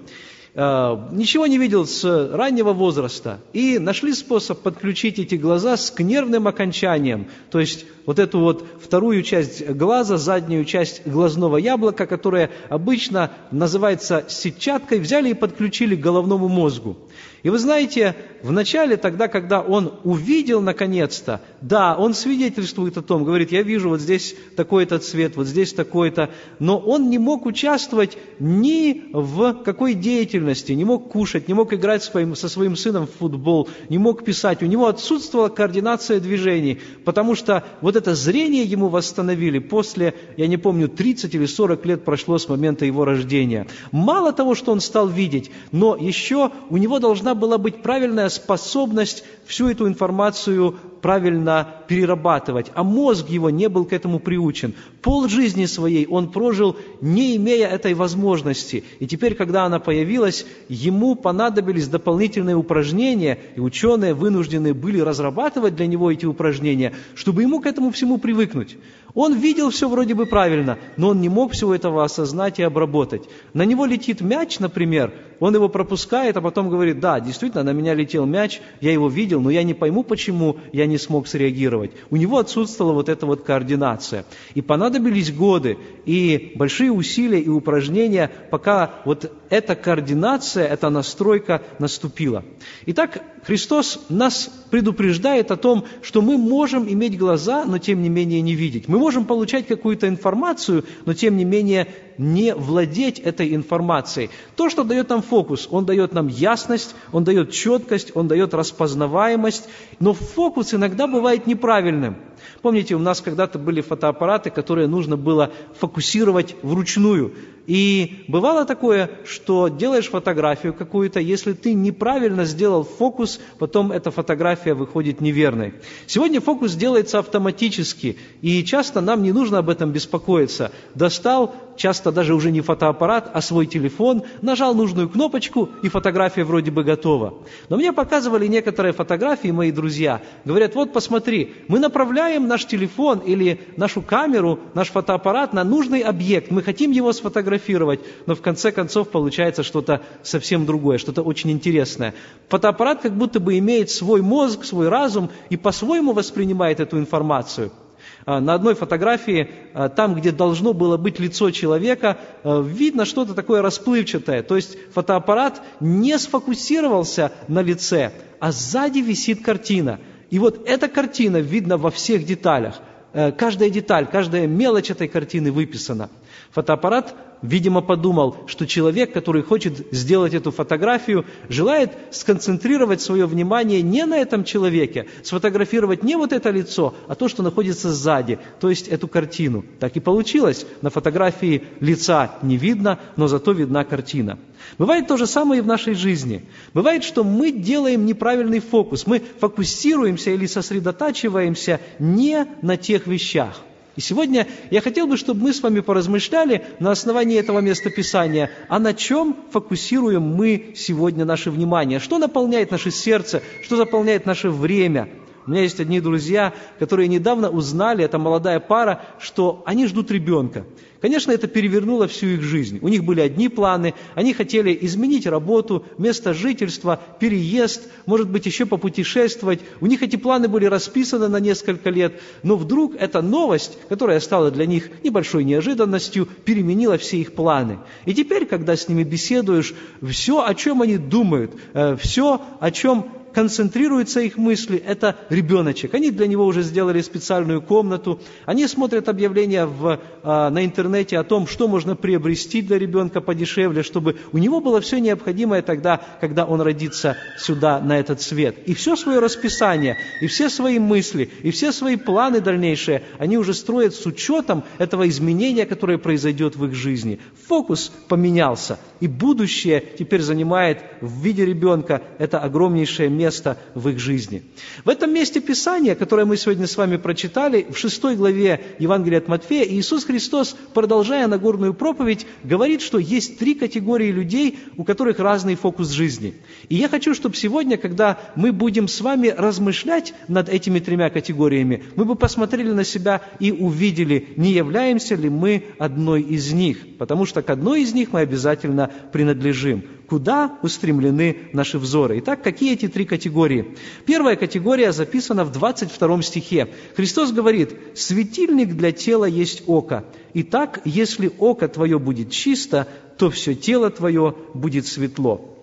Э, 0.60 0.96
ничего 1.12 1.46
не 1.46 1.56
видел 1.56 1.86
с 1.86 2.02
раннего 2.32 2.72
возраста, 2.72 3.38
и 3.52 3.78
нашли 3.78 4.12
способ 4.12 4.60
подключить 4.60 5.20
эти 5.20 5.36
глаза 5.36 5.76
с 5.76 5.92
к 5.92 6.00
нервным 6.00 6.48
окончанием, 6.48 7.28
то 7.52 7.60
есть 7.60 7.86
вот 8.06 8.18
эту 8.18 8.40
вот 8.40 8.66
вторую 8.82 9.22
часть 9.22 9.64
глаза, 9.68 10.16
заднюю 10.16 10.64
часть 10.64 11.06
глазного 11.06 11.58
яблока, 11.58 12.06
которая 12.06 12.50
обычно 12.70 13.30
называется 13.52 14.24
сетчаткой, 14.26 14.98
взяли 14.98 15.28
и 15.28 15.34
подключили 15.34 15.94
к 15.94 16.00
головному 16.00 16.48
мозгу. 16.48 16.96
И 17.42 17.50
вы 17.50 17.58
знаете, 17.58 18.16
в 18.42 18.50
начале, 18.50 18.96
тогда, 18.96 19.28
когда 19.28 19.60
он 19.60 19.92
увидел 20.04 20.60
наконец-то, 20.60 21.40
да, 21.60 21.96
он 21.96 22.14
свидетельствует 22.14 22.96
о 22.96 23.02
том, 23.02 23.24
говорит, 23.24 23.52
я 23.52 23.62
вижу 23.62 23.90
вот 23.90 24.00
здесь 24.00 24.34
такой-то 24.56 24.98
цвет, 24.98 25.36
вот 25.36 25.46
здесь 25.46 25.72
такой-то, 25.72 26.30
но 26.58 26.78
он 26.78 27.10
не 27.10 27.18
мог 27.18 27.46
участвовать 27.46 28.18
ни 28.40 29.04
в 29.12 29.54
какой 29.64 29.94
деятельности, 29.94 30.47
не 30.74 30.84
мог 30.84 31.10
кушать, 31.10 31.48
не 31.48 31.54
мог 31.54 31.72
играть 31.72 32.02
своим, 32.02 32.34
со 32.34 32.48
своим 32.48 32.76
сыном 32.76 33.06
в 33.06 33.12
футбол, 33.18 33.68
не 33.88 33.98
мог 33.98 34.24
писать, 34.24 34.62
у 34.62 34.66
него 34.66 34.86
отсутствовала 34.86 35.48
координация 35.48 36.20
движений, 36.20 36.80
потому 37.04 37.34
что 37.34 37.64
вот 37.80 37.96
это 37.96 38.14
зрение 38.14 38.64
ему 38.64 38.88
восстановили 38.88 39.58
после, 39.58 40.14
я 40.36 40.46
не 40.46 40.56
помню, 40.56 40.88
30 40.88 41.34
или 41.34 41.46
40 41.46 41.86
лет 41.86 42.04
прошло 42.04 42.38
с 42.38 42.48
момента 42.48 42.84
его 42.84 43.04
рождения. 43.04 43.66
Мало 43.92 44.32
того, 44.32 44.54
что 44.54 44.72
он 44.72 44.80
стал 44.80 45.08
видеть, 45.08 45.50
но 45.72 45.96
еще 45.96 46.50
у 46.70 46.76
него 46.76 46.98
должна 46.98 47.34
была 47.34 47.58
быть 47.58 47.82
правильная 47.82 48.28
способность 48.28 49.24
всю 49.46 49.68
эту 49.68 49.88
информацию 49.88 50.76
правильно 51.00 51.66
перерабатывать, 51.88 52.70
а 52.74 52.82
мозг 52.82 53.28
его 53.28 53.50
не 53.50 53.68
был 53.68 53.84
к 53.84 53.92
этому 53.92 54.18
приучен. 54.18 54.74
Пол 55.02 55.28
жизни 55.28 55.66
своей 55.66 56.06
он 56.06 56.30
прожил, 56.30 56.76
не 57.00 57.36
имея 57.36 57.68
этой 57.68 57.94
возможности. 57.94 58.84
И 58.98 59.06
теперь, 59.06 59.34
когда 59.34 59.64
она 59.64 59.78
появилась, 59.78 60.46
ему 60.68 61.14
понадобились 61.14 61.88
дополнительные 61.88 62.56
упражнения, 62.56 63.38
и 63.56 63.60
ученые 63.60 64.14
вынуждены 64.14 64.74
были 64.74 65.00
разрабатывать 65.00 65.76
для 65.76 65.86
него 65.86 66.10
эти 66.10 66.26
упражнения, 66.26 66.94
чтобы 67.14 67.42
ему 67.42 67.60
к 67.60 67.66
этому 67.66 67.90
всему 67.90 68.18
привыкнуть. 68.18 68.76
Он 69.14 69.34
видел 69.34 69.70
все 69.70 69.88
вроде 69.88 70.14
бы 70.14 70.26
правильно, 70.26 70.78
но 70.96 71.08
он 71.08 71.20
не 71.20 71.28
мог 71.28 71.52
всего 71.52 71.74
этого 71.74 72.04
осознать 72.04 72.58
и 72.58 72.62
обработать. 72.62 73.22
На 73.54 73.64
него 73.64 73.86
летит 73.86 74.20
мяч, 74.20 74.58
например, 74.58 75.12
он 75.40 75.54
его 75.54 75.68
пропускает, 75.68 76.36
а 76.36 76.40
потом 76.40 76.68
говорит, 76.68 77.00
да, 77.00 77.20
действительно, 77.20 77.62
на 77.62 77.72
меня 77.72 77.94
летел 77.94 78.26
мяч, 78.26 78.60
я 78.80 78.92
его 78.92 79.08
видел, 79.08 79.40
но 79.40 79.50
я 79.50 79.62
не 79.62 79.74
пойму, 79.74 80.02
почему 80.02 80.56
я 80.72 80.86
не 80.86 80.98
смог 80.98 81.28
среагировать. 81.28 81.92
У 82.10 82.16
него 82.16 82.38
отсутствовала 82.38 82.92
вот 82.92 83.08
эта 83.08 83.26
вот 83.26 83.42
координация. 83.42 84.24
И 84.54 84.62
понадобились 84.62 85.32
годы 85.32 85.78
и 86.06 86.52
большие 86.56 86.90
усилия 86.90 87.40
и 87.40 87.48
упражнения, 87.48 88.30
пока 88.50 88.94
вот 89.04 89.32
эта 89.50 89.74
координация, 89.74 90.66
эта 90.66 90.90
настройка 90.90 91.62
наступила. 91.78 92.44
Итак, 92.86 93.22
Христос 93.44 94.00
нас 94.08 94.50
предупреждает 94.70 95.50
о 95.50 95.56
том, 95.56 95.84
что 96.02 96.20
мы 96.20 96.36
можем 96.36 96.88
иметь 96.88 97.18
глаза, 97.18 97.64
но 97.64 97.78
тем 97.78 98.02
не 98.02 98.08
менее 98.08 98.40
не 98.40 98.54
видеть. 98.54 98.88
Мы 98.88 98.98
можем 98.98 99.24
получать 99.24 99.66
какую-то 99.66 100.08
информацию, 100.08 100.84
но 101.06 101.14
тем 101.14 101.36
не 101.36 101.44
менее 101.44 101.88
не 102.18 102.54
владеть 102.54 103.18
этой 103.20 103.54
информацией. 103.54 104.30
То, 104.56 104.68
что 104.68 104.84
дает 104.84 105.08
нам 105.08 105.22
фокус, 105.22 105.68
он 105.70 105.86
дает 105.86 106.12
нам 106.12 106.28
ясность, 106.28 106.94
он 107.12 107.24
дает 107.24 107.52
четкость, 107.52 108.12
он 108.14 108.28
дает 108.28 108.54
распознаваемость, 108.54 109.68
но 110.00 110.12
фокус 110.12 110.74
иногда 110.74 111.06
бывает 111.06 111.46
неправильным. 111.46 112.16
Помните, 112.62 112.94
у 112.94 112.98
нас 112.98 113.20
когда-то 113.20 113.58
были 113.58 113.80
фотоаппараты, 113.80 114.50
которые 114.50 114.88
нужно 114.88 115.16
было 115.16 115.52
фокусировать 115.78 116.56
вручную. 116.62 117.34
И 117.68 118.24
бывало 118.28 118.64
такое, 118.64 119.10
что 119.26 119.68
делаешь 119.68 120.08
фотографию 120.08 120.72
какую-то, 120.72 121.20
если 121.20 121.52
ты 121.52 121.74
неправильно 121.74 122.46
сделал 122.46 122.82
фокус, 122.82 123.40
потом 123.58 123.92
эта 123.92 124.10
фотография 124.10 124.72
выходит 124.72 125.20
неверной. 125.20 125.74
Сегодня 126.06 126.40
фокус 126.40 126.72
делается 126.72 127.18
автоматически, 127.18 128.16
и 128.40 128.64
часто 128.64 129.02
нам 129.02 129.22
не 129.22 129.32
нужно 129.32 129.58
об 129.58 129.68
этом 129.68 129.92
беспокоиться. 129.92 130.72
Достал, 130.94 131.54
часто 131.76 132.10
даже 132.10 132.34
уже 132.34 132.50
не 132.50 132.62
фотоаппарат, 132.62 133.30
а 133.34 133.42
свой 133.42 133.66
телефон, 133.66 134.22
нажал 134.40 134.74
нужную 134.74 135.10
кнопочку, 135.10 135.68
и 135.82 135.90
фотография 135.90 136.44
вроде 136.44 136.70
бы 136.70 136.84
готова. 136.84 137.34
Но 137.68 137.76
мне 137.76 137.92
показывали 137.92 138.46
некоторые 138.46 138.94
фотографии 138.94 139.48
мои 139.48 139.72
друзья. 139.72 140.22
Говорят, 140.46 140.74
вот 140.74 140.94
посмотри, 140.94 141.52
мы 141.68 141.80
направляем 141.80 142.37
наш 142.46 142.66
телефон 142.66 143.18
или 143.18 143.60
нашу 143.76 144.02
камеру, 144.02 144.60
наш 144.74 144.90
фотоаппарат 144.90 145.52
на 145.52 145.64
нужный 145.64 146.00
объект, 146.00 146.50
мы 146.50 146.62
хотим 146.62 146.90
его 146.90 147.12
сфотографировать, 147.12 148.00
но 148.26 148.34
в 148.34 148.42
конце 148.42 148.70
концов 148.70 149.08
получается 149.08 149.62
что-то 149.62 150.02
совсем 150.22 150.66
другое, 150.66 150.98
что-то 150.98 151.22
очень 151.22 151.50
интересное. 151.50 152.14
Фотоаппарат 152.48 153.00
как 153.00 153.16
будто 153.16 153.40
бы 153.40 153.58
имеет 153.58 153.90
свой 153.90 154.22
мозг, 154.22 154.64
свой 154.64 154.88
разум 154.88 155.30
и 155.50 155.56
по-своему 155.56 156.12
воспринимает 156.12 156.80
эту 156.80 156.98
информацию– 156.98 157.72
а, 158.30 158.40
на 158.40 158.52
одной 158.52 158.74
фотографии, 158.74 159.48
а, 159.72 159.88
там, 159.88 160.14
где 160.14 160.32
должно 160.32 160.74
было 160.74 160.98
быть 160.98 161.18
лицо 161.18 161.50
человека, 161.50 162.18
а, 162.44 162.60
видно 162.60 163.06
что-то 163.06 163.32
такое 163.32 163.62
расплывчатое. 163.62 164.42
То 164.42 164.56
есть 164.56 164.76
фотоаппарат 164.92 165.62
не 165.80 166.18
сфокусировался 166.18 167.32
на 167.48 167.62
лице, 167.62 168.12
а 168.38 168.52
сзади 168.52 168.98
висит 168.98 169.42
картина. 169.42 169.98
И 170.30 170.38
вот 170.38 170.68
эта 170.68 170.88
картина 170.88 171.38
видна 171.38 171.76
во 171.76 171.90
всех 171.90 172.24
деталях. 172.24 172.80
Э, 173.12 173.32
каждая 173.32 173.70
деталь, 173.70 174.06
каждая 174.06 174.46
мелочь 174.46 174.90
этой 174.90 175.08
картины 175.08 175.50
выписана. 175.50 176.10
Фотоаппарат 176.50 177.14
видимо, 177.42 177.80
подумал, 177.80 178.36
что 178.46 178.66
человек, 178.66 179.12
который 179.12 179.42
хочет 179.42 179.86
сделать 179.92 180.34
эту 180.34 180.50
фотографию, 180.50 181.24
желает 181.48 181.92
сконцентрировать 182.10 183.00
свое 183.00 183.26
внимание 183.26 183.82
не 183.82 184.04
на 184.06 184.16
этом 184.18 184.44
человеке, 184.44 185.06
сфотографировать 185.22 186.02
не 186.02 186.16
вот 186.16 186.32
это 186.32 186.50
лицо, 186.50 186.94
а 187.06 187.14
то, 187.14 187.28
что 187.28 187.42
находится 187.42 187.92
сзади, 187.92 188.38
то 188.60 188.70
есть 188.70 188.88
эту 188.88 189.08
картину. 189.08 189.64
Так 189.80 189.96
и 189.96 190.00
получилось. 190.00 190.66
На 190.82 190.90
фотографии 190.90 191.64
лица 191.80 192.32
не 192.42 192.56
видно, 192.56 192.98
но 193.16 193.28
зато 193.28 193.52
видна 193.52 193.84
картина. 193.84 194.38
Бывает 194.76 195.06
то 195.06 195.16
же 195.16 195.26
самое 195.26 195.60
и 195.60 195.62
в 195.62 195.66
нашей 195.66 195.94
жизни. 195.94 196.44
Бывает, 196.74 197.04
что 197.04 197.24
мы 197.24 197.52
делаем 197.52 198.06
неправильный 198.06 198.60
фокус, 198.60 199.06
мы 199.06 199.22
фокусируемся 199.40 200.30
или 200.30 200.46
сосредотачиваемся 200.46 201.80
не 201.98 202.46
на 202.62 202.76
тех 202.76 203.06
вещах. 203.06 203.60
И 203.98 204.00
сегодня 204.00 204.46
я 204.70 204.80
хотел 204.80 205.08
бы, 205.08 205.16
чтобы 205.16 205.42
мы 205.42 205.52
с 205.52 205.60
вами 205.60 205.80
поразмышляли 205.80 206.64
на 206.78 206.92
основании 206.92 207.36
этого 207.36 207.58
места 207.58 207.90
Писания, 207.90 208.48
а 208.68 208.78
на 208.78 208.94
чем 208.94 209.36
фокусируем 209.50 210.22
мы 210.22 210.72
сегодня 210.76 211.24
наше 211.24 211.50
внимание, 211.50 211.98
что 211.98 212.18
наполняет 212.18 212.70
наше 212.70 212.92
сердце, 212.92 213.42
что 213.64 213.74
заполняет 213.74 214.24
наше 214.24 214.50
время. 214.50 215.08
У 215.48 215.50
меня 215.50 215.62
есть 215.62 215.80
одни 215.80 215.98
друзья, 215.98 216.52
которые 216.78 217.08
недавно 217.08 217.48
узнали, 217.48 218.04
это 218.04 218.18
молодая 218.18 218.60
пара, 218.60 219.00
что 219.18 219.62
они 219.64 219.86
ждут 219.86 220.10
ребенка. 220.10 220.66
Конечно, 221.00 221.32
это 221.32 221.46
перевернуло 221.46 222.06
всю 222.06 222.26
их 222.26 222.42
жизнь. 222.42 222.80
У 222.82 222.88
них 222.88 223.02
были 223.02 223.22
одни 223.22 223.48
планы, 223.48 223.94
они 224.14 224.34
хотели 224.34 224.76
изменить 224.82 225.26
работу, 225.26 225.86
место 225.96 226.34
жительства, 226.34 227.00
переезд, 227.18 227.88
может 228.04 228.28
быть, 228.28 228.44
еще 228.44 228.66
попутешествовать. 228.66 229.60
У 229.80 229.86
них 229.86 230.02
эти 230.02 230.16
планы 230.16 230.48
были 230.48 230.66
расписаны 230.66 231.28
на 231.28 231.40
несколько 231.40 231.88
лет, 231.88 232.20
но 232.42 232.56
вдруг 232.56 232.94
эта 232.96 233.22
новость, 233.22 233.78
которая 233.88 234.20
стала 234.20 234.50
для 234.50 234.66
них 234.66 234.90
небольшой 235.02 235.44
неожиданностью, 235.44 236.26
переменила 236.44 236.98
все 236.98 237.16
их 237.18 237.32
планы. 237.32 237.78
И 238.04 238.12
теперь, 238.12 238.44
когда 238.44 238.76
с 238.76 238.86
ними 238.86 239.02
беседуешь, 239.02 239.72
все, 240.02 240.44
о 240.44 240.54
чем 240.54 240.82
они 240.82 240.98
думают, 240.98 241.52
э, 241.72 241.96
все, 241.96 242.42
о 242.60 242.70
чем 242.70 243.06
концентрируются 243.32 244.20
их 244.20 244.36
мысли, 244.36 244.78
это 244.78 245.16
ребеночек. 245.28 245.94
Они 245.94 246.10
для 246.10 246.26
него 246.26 246.44
уже 246.46 246.62
сделали 246.62 247.00
специальную 247.00 247.62
комнату, 247.62 248.20
они 248.46 248.66
смотрят 248.66 249.08
объявления 249.08 249.66
в, 249.66 250.00
а, 250.22 250.50
на 250.50 250.64
интернете 250.64 251.18
о 251.18 251.24
том, 251.24 251.46
что 251.46 251.68
можно 251.68 251.96
приобрести 251.96 252.62
для 252.62 252.78
ребенка 252.78 253.20
подешевле, 253.20 253.82
чтобы 253.82 254.16
у 254.32 254.38
него 254.38 254.60
было 254.60 254.80
все 254.80 254.98
необходимое 255.00 255.62
тогда, 255.62 256.00
когда 256.20 256.44
он 256.44 256.60
родится 256.60 257.16
сюда, 257.38 257.80
на 257.80 257.98
этот 257.98 258.20
свет. 258.20 258.56
И 258.66 258.74
все 258.74 258.96
свое 258.96 259.18
расписание, 259.18 259.98
и 260.20 260.26
все 260.26 260.48
свои 260.48 260.78
мысли, 260.78 261.30
и 261.42 261.50
все 261.50 261.72
свои 261.72 261.96
планы 261.96 262.40
дальнейшие, 262.40 263.02
они 263.18 263.38
уже 263.38 263.54
строят 263.54 263.94
с 263.94 264.06
учетом 264.06 264.64
этого 264.78 265.08
изменения, 265.08 265.66
которое 265.66 265.98
произойдет 265.98 266.56
в 266.56 266.64
их 266.64 266.74
жизни. 266.74 267.20
Фокус 267.46 267.92
поменялся, 268.08 268.78
и 269.00 269.06
будущее 269.06 269.82
теперь 269.98 270.22
занимает 270.22 270.82
в 271.00 271.22
виде 271.22 271.44
ребенка 271.44 272.02
это 272.18 272.38
огромнейшее 272.38 273.08
место 273.18 273.58
в 273.74 273.88
их 273.88 273.98
жизни. 273.98 274.42
В 274.84 274.88
этом 274.88 275.12
месте 275.12 275.40
Писания, 275.40 275.94
которое 275.94 276.24
мы 276.24 276.36
сегодня 276.36 276.66
с 276.66 276.76
вами 276.76 276.96
прочитали, 276.96 277.66
в 277.68 277.76
шестой 277.76 278.16
главе 278.16 278.60
Евангелия 278.78 279.18
от 279.18 279.28
Матфея, 279.28 279.66
Иисус 279.66 280.04
Христос, 280.04 280.56
продолжая 280.72 281.26
Нагорную 281.26 281.74
проповедь, 281.74 282.26
говорит, 282.44 282.80
что 282.80 282.98
есть 282.98 283.38
три 283.38 283.54
категории 283.54 284.12
людей, 284.12 284.58
у 284.76 284.84
которых 284.84 285.18
разный 285.18 285.56
фокус 285.56 285.90
жизни. 285.90 286.34
И 286.68 286.76
я 286.76 286.88
хочу, 286.88 287.14
чтобы 287.14 287.34
сегодня, 287.34 287.76
когда 287.76 288.18
мы 288.36 288.52
будем 288.52 288.86
с 288.86 289.00
вами 289.00 289.34
размышлять 289.36 290.14
над 290.28 290.48
этими 290.48 290.78
тремя 290.78 291.10
категориями, 291.10 291.82
мы 291.96 292.04
бы 292.04 292.14
посмотрели 292.14 292.70
на 292.70 292.84
себя 292.84 293.22
и 293.40 293.50
увидели, 293.50 294.28
не 294.36 294.52
являемся 294.52 295.16
ли 295.16 295.28
мы 295.28 295.64
одной 295.78 296.22
из 296.22 296.52
них, 296.52 296.96
потому 296.98 297.26
что 297.26 297.42
к 297.42 297.50
одной 297.50 297.82
из 297.82 297.92
них 297.92 298.12
мы 298.12 298.20
обязательно 298.20 298.90
принадлежим 299.12 299.82
куда 300.08 300.58
устремлены 300.62 301.50
наши 301.52 301.78
взоры. 301.78 302.18
Итак, 302.20 302.42
какие 302.42 302.72
эти 302.72 302.88
три 302.88 303.04
категории? 303.04 303.76
Первая 304.06 304.36
категория 304.36 304.92
записана 304.92 305.44
в 305.44 305.52
22 305.52 306.22
стихе. 306.22 306.68
Христос 306.96 307.30
говорит, 307.30 307.74
«Светильник 307.94 308.74
для 308.74 308.92
тела 308.92 309.26
есть 309.26 309.64
око. 309.66 310.04
Итак, 310.34 310.80
если 310.84 311.30
око 311.38 311.68
твое 311.68 311.98
будет 311.98 312.30
чисто, 312.30 312.88
то 313.18 313.30
все 313.30 313.54
тело 313.54 313.90
твое 313.90 314.34
будет 314.54 314.86
светло». 314.86 315.54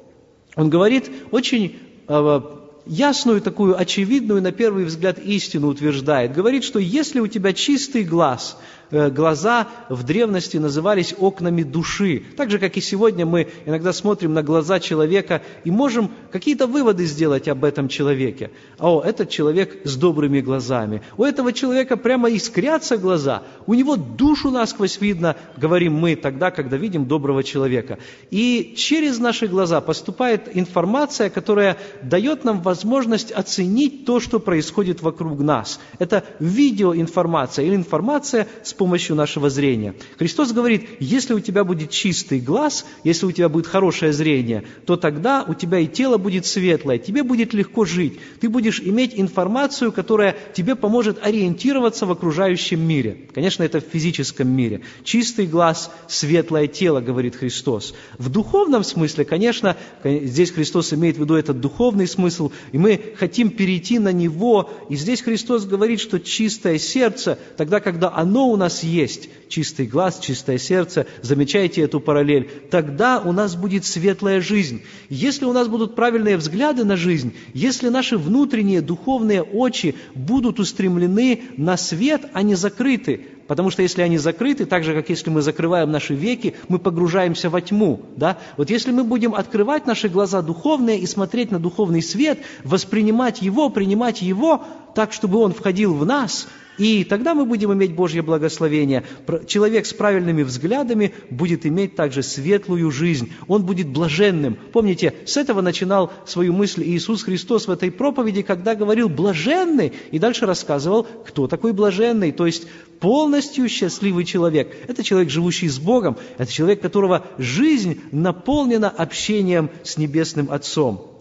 Он 0.55 0.69
говорит 0.69 1.09
очень 1.31 1.77
э, 2.07 2.41
ясную, 2.85 3.41
такую 3.41 3.77
очевидную, 3.77 4.41
на 4.41 4.51
первый 4.51 4.85
взгляд, 4.85 5.19
истину 5.19 5.67
утверждает. 5.67 6.33
Говорит, 6.33 6.63
что 6.63 6.79
если 6.79 7.19
у 7.19 7.27
тебя 7.27 7.51
чистый 7.51 8.03
глаз– 8.03 8.57
глаза 8.91 9.67
в 9.89 10.03
древности 10.03 10.57
назывались 10.57 11.15
окнами 11.17 11.63
души. 11.63 12.23
Так 12.37 12.51
же, 12.51 12.59
как 12.59 12.77
и 12.77 12.81
сегодня 12.81 13.25
мы 13.25 13.47
иногда 13.65 13.93
смотрим 13.93 14.33
на 14.33 14.43
глаза 14.43 14.79
человека 14.79 15.41
и 15.63 15.71
можем 15.71 16.11
какие-то 16.31 16.67
выводы 16.67 17.05
сделать 17.05 17.47
об 17.47 17.63
этом 17.63 17.87
человеке. 17.87 18.51
О, 18.79 19.01
этот 19.01 19.29
человек 19.29 19.79
с 19.83 19.95
добрыми 19.95 20.41
глазами. 20.41 21.01
У 21.17 21.23
этого 21.23 21.53
человека 21.53 21.97
прямо 21.97 22.29
искрятся 22.29 22.97
глаза. 22.97 23.43
У 23.65 23.73
него 23.73 23.95
душу 23.95 24.51
насквозь 24.51 24.99
видно, 25.01 25.35
говорим 25.57 25.93
мы 25.95 26.15
тогда, 26.15 26.51
когда 26.51 26.77
видим 26.77 27.05
доброго 27.05 27.43
человека. 27.43 27.99
И 28.31 28.73
через 28.77 29.19
наши 29.19 29.47
глаза 29.47 29.81
поступает 29.81 30.55
информация, 30.55 31.29
которая 31.29 31.77
дает 32.01 32.43
нам 32.43 32.61
возможность 32.61 33.31
оценить 33.31 34.05
то, 34.05 34.19
что 34.19 34.39
происходит 34.39 35.01
вокруг 35.01 35.39
нас. 35.39 35.79
Это 35.99 36.23
видеоинформация 36.39 37.65
или 37.65 37.75
информация 37.75 38.47
с 38.63 38.73
помощью 38.75 39.15
нашего 39.15 39.49
зрения. 39.49 39.95
Христос 40.17 40.51
говорит, 40.51 40.87
если 40.99 41.33
у 41.33 41.39
тебя 41.39 41.63
будет 41.63 41.89
чистый 41.89 42.39
глаз, 42.39 42.85
если 43.03 43.25
у 43.25 43.31
тебя 43.31 43.49
будет 43.49 43.67
хорошее 43.67 44.13
зрение, 44.13 44.63
то 44.85 44.95
тогда 44.95 45.43
у 45.47 45.53
тебя 45.53 45.79
и 45.79 45.87
тело 45.87 46.17
будет 46.17 46.45
светлое, 46.45 46.97
тебе 46.97 47.23
будет 47.23 47.53
легко 47.53 47.85
жить, 47.85 48.19
ты 48.39 48.49
будешь 48.49 48.81
иметь 48.81 49.13
информацию, 49.15 49.91
которая 49.91 50.35
тебе 50.53 50.75
поможет 50.75 51.25
ориентироваться 51.25 52.05
в 52.05 52.11
окружающем 52.11 52.81
мире. 52.81 53.27
Конечно, 53.33 53.63
это 53.63 53.79
в 53.79 53.85
физическом 53.85 54.49
мире. 54.49 54.81
Чистый 55.03 55.47
глаз, 55.47 55.91
светлое 56.07 56.67
тело, 56.67 57.01
говорит 57.01 57.35
Христос. 57.35 57.93
В 58.17 58.29
духовном 58.29 58.83
смысле, 58.83 59.25
конечно, 59.25 59.77
здесь 60.03 60.51
Христос 60.51 60.93
имеет 60.93 61.17
в 61.17 61.19
виду 61.19 61.35
этот 61.35 61.59
духовный 61.59 62.07
смысл, 62.07 62.51
и 62.71 62.77
мы 62.77 62.99
хотим 63.17 63.49
перейти 63.49 63.99
на 63.99 64.11
него, 64.11 64.69
и 64.89 64.95
здесь 64.95 65.21
Христос 65.21 65.65
говорит, 65.65 65.99
что 65.99 66.19
чистое 66.19 66.77
сердце, 66.77 67.37
тогда, 67.57 67.79
когда 67.79 68.11
оно 68.13 68.49
у 68.49 68.55
нас 68.57 68.64
нас 68.65 68.81
есть 68.81 69.29
чистый 69.47 69.85
глаз, 69.85 70.19
чистое 70.19 70.57
сердце, 70.57 71.05
замечайте 71.21 71.81
эту 71.81 71.99
параллель, 71.99 72.49
тогда 72.71 73.19
у 73.19 73.31
нас 73.31 73.55
будет 73.55 73.85
светлая 73.85 74.41
жизнь. 74.41 74.81
Если 75.07 75.45
у 75.45 75.53
нас 75.53 75.67
будут 75.67 75.95
правильные 75.95 76.35
взгляды 76.37 76.83
на 76.83 76.95
жизнь, 76.95 77.35
если 77.53 77.89
наши 77.89 78.17
внутренние 78.17 78.81
духовные 78.81 79.43
очи 79.43 79.93
будут 80.15 80.59
устремлены 80.59 81.43
на 81.57 81.77
свет, 81.77 82.23
а 82.33 82.41
не 82.41 82.55
закрыты, 82.55 83.21
Потому 83.47 83.69
что 83.69 83.83
если 83.83 84.01
они 84.01 84.17
закрыты, 84.17 84.65
так 84.65 84.83
же, 84.83 84.95
как 84.95 85.09
если 85.09 85.29
мы 85.29 85.43
закрываем 85.43 85.91
наши 85.91 86.15
веки, 86.15 86.55
мы 86.67 86.79
погружаемся 86.79 87.49
во 87.51 87.61
тьму. 87.61 88.01
Да? 88.15 88.39
Вот 88.57 88.71
если 88.71 88.91
мы 88.91 89.03
будем 89.03 89.35
открывать 89.35 89.85
наши 89.85 90.09
глаза 90.09 90.41
духовные 90.41 90.97
и 90.97 91.05
смотреть 91.05 91.51
на 91.51 91.59
духовный 91.59 92.01
свет, 92.01 92.39
воспринимать 92.63 93.43
его, 93.43 93.69
принимать 93.69 94.23
его 94.23 94.65
так, 94.95 95.13
чтобы 95.13 95.37
он 95.39 95.53
входил 95.53 95.93
в 95.93 96.05
нас, 96.05 96.47
и 96.77 97.03
тогда 97.05 97.33
мы 97.33 97.45
будем 97.45 97.71
иметь 97.73 97.93
Божье 97.93 98.21
благословение. 98.21 99.03
Человек 99.47 99.85
с 99.85 99.93
правильными 99.93 100.43
взглядами 100.43 101.13
будет 101.29 101.65
иметь 101.65 101.95
также 101.95 102.21
светлую 102.21 102.91
жизнь. 102.91 103.31
Он 103.47 103.63
будет 103.63 103.87
блаженным. 103.87 104.57
Помните, 104.73 105.13
с 105.25 105.37
этого 105.37 105.61
начинал 105.61 106.11
свою 106.25 106.53
мысль 106.53 106.83
Иисус 106.83 107.23
Христос 107.23 107.67
в 107.67 107.71
этой 107.71 107.91
проповеди, 107.91 108.41
когда 108.41 108.75
говорил 108.75 109.07
«блаженный», 109.07 109.93
и 110.11 110.19
дальше 110.19 110.45
рассказывал, 110.45 111.03
кто 111.03 111.47
такой 111.47 111.71
блаженный, 111.71 112.31
то 112.31 112.45
есть 112.45 112.67
полностью 112.99 113.69
счастливый 113.69 114.25
человек. 114.25 114.75
Это 114.87 115.03
человек, 115.03 115.29
живущий 115.29 115.69
с 115.69 115.79
Богом, 115.79 116.17
это 116.37 116.51
человек, 116.51 116.81
которого 116.81 117.25
жизнь 117.37 118.01
наполнена 118.11 118.89
общением 118.89 119.69
с 119.83 119.97
Небесным 119.97 120.51
Отцом. 120.51 121.19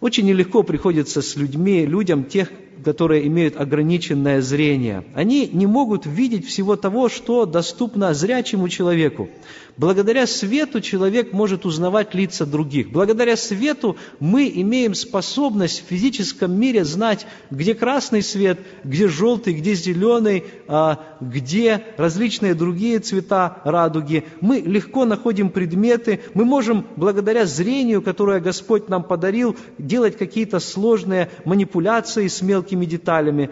Очень 0.00 0.26
нелегко 0.26 0.62
приходится 0.62 1.22
с 1.22 1.36
людьми, 1.36 1.86
людям 1.86 2.24
тех, 2.24 2.50
которые 2.84 3.26
имеют 3.26 3.56
ограниченное 3.56 4.40
зрение. 4.40 5.04
Они 5.14 5.48
не 5.52 5.66
могут 5.66 6.06
видеть 6.06 6.46
всего 6.46 6.76
того, 6.76 7.08
что 7.08 7.46
доступно 7.46 8.14
зрячему 8.14 8.68
человеку. 8.68 9.28
Благодаря 9.76 10.28
свету 10.28 10.80
человек 10.80 11.32
может 11.32 11.66
узнавать 11.66 12.14
лица 12.14 12.46
других. 12.46 12.92
Благодаря 12.92 13.36
свету 13.36 13.96
мы 14.20 14.48
имеем 14.54 14.94
способность 14.94 15.82
в 15.82 15.88
физическом 15.88 16.52
мире 16.52 16.84
знать, 16.84 17.26
где 17.50 17.74
красный 17.74 18.22
свет, 18.22 18.60
где 18.84 19.08
желтый, 19.08 19.54
где 19.54 19.74
зеленый, 19.74 20.44
а, 20.68 21.00
где 21.20 21.82
различные 21.96 22.54
другие 22.54 23.00
цвета 23.00 23.58
радуги. 23.64 24.24
Мы 24.40 24.60
легко 24.60 25.06
находим 25.06 25.50
предметы, 25.50 26.20
мы 26.34 26.44
можем 26.44 26.86
благодаря 26.94 27.44
зрению, 27.44 28.00
которое 28.00 28.38
Господь 28.38 28.88
нам 28.88 29.02
подарил, 29.02 29.56
делать 29.78 30.16
какие-то 30.16 30.60
сложные 30.60 31.30
манипуляции 31.44 32.28
с 32.28 32.42
мелкими 32.42 32.73
деталями. 32.82 33.50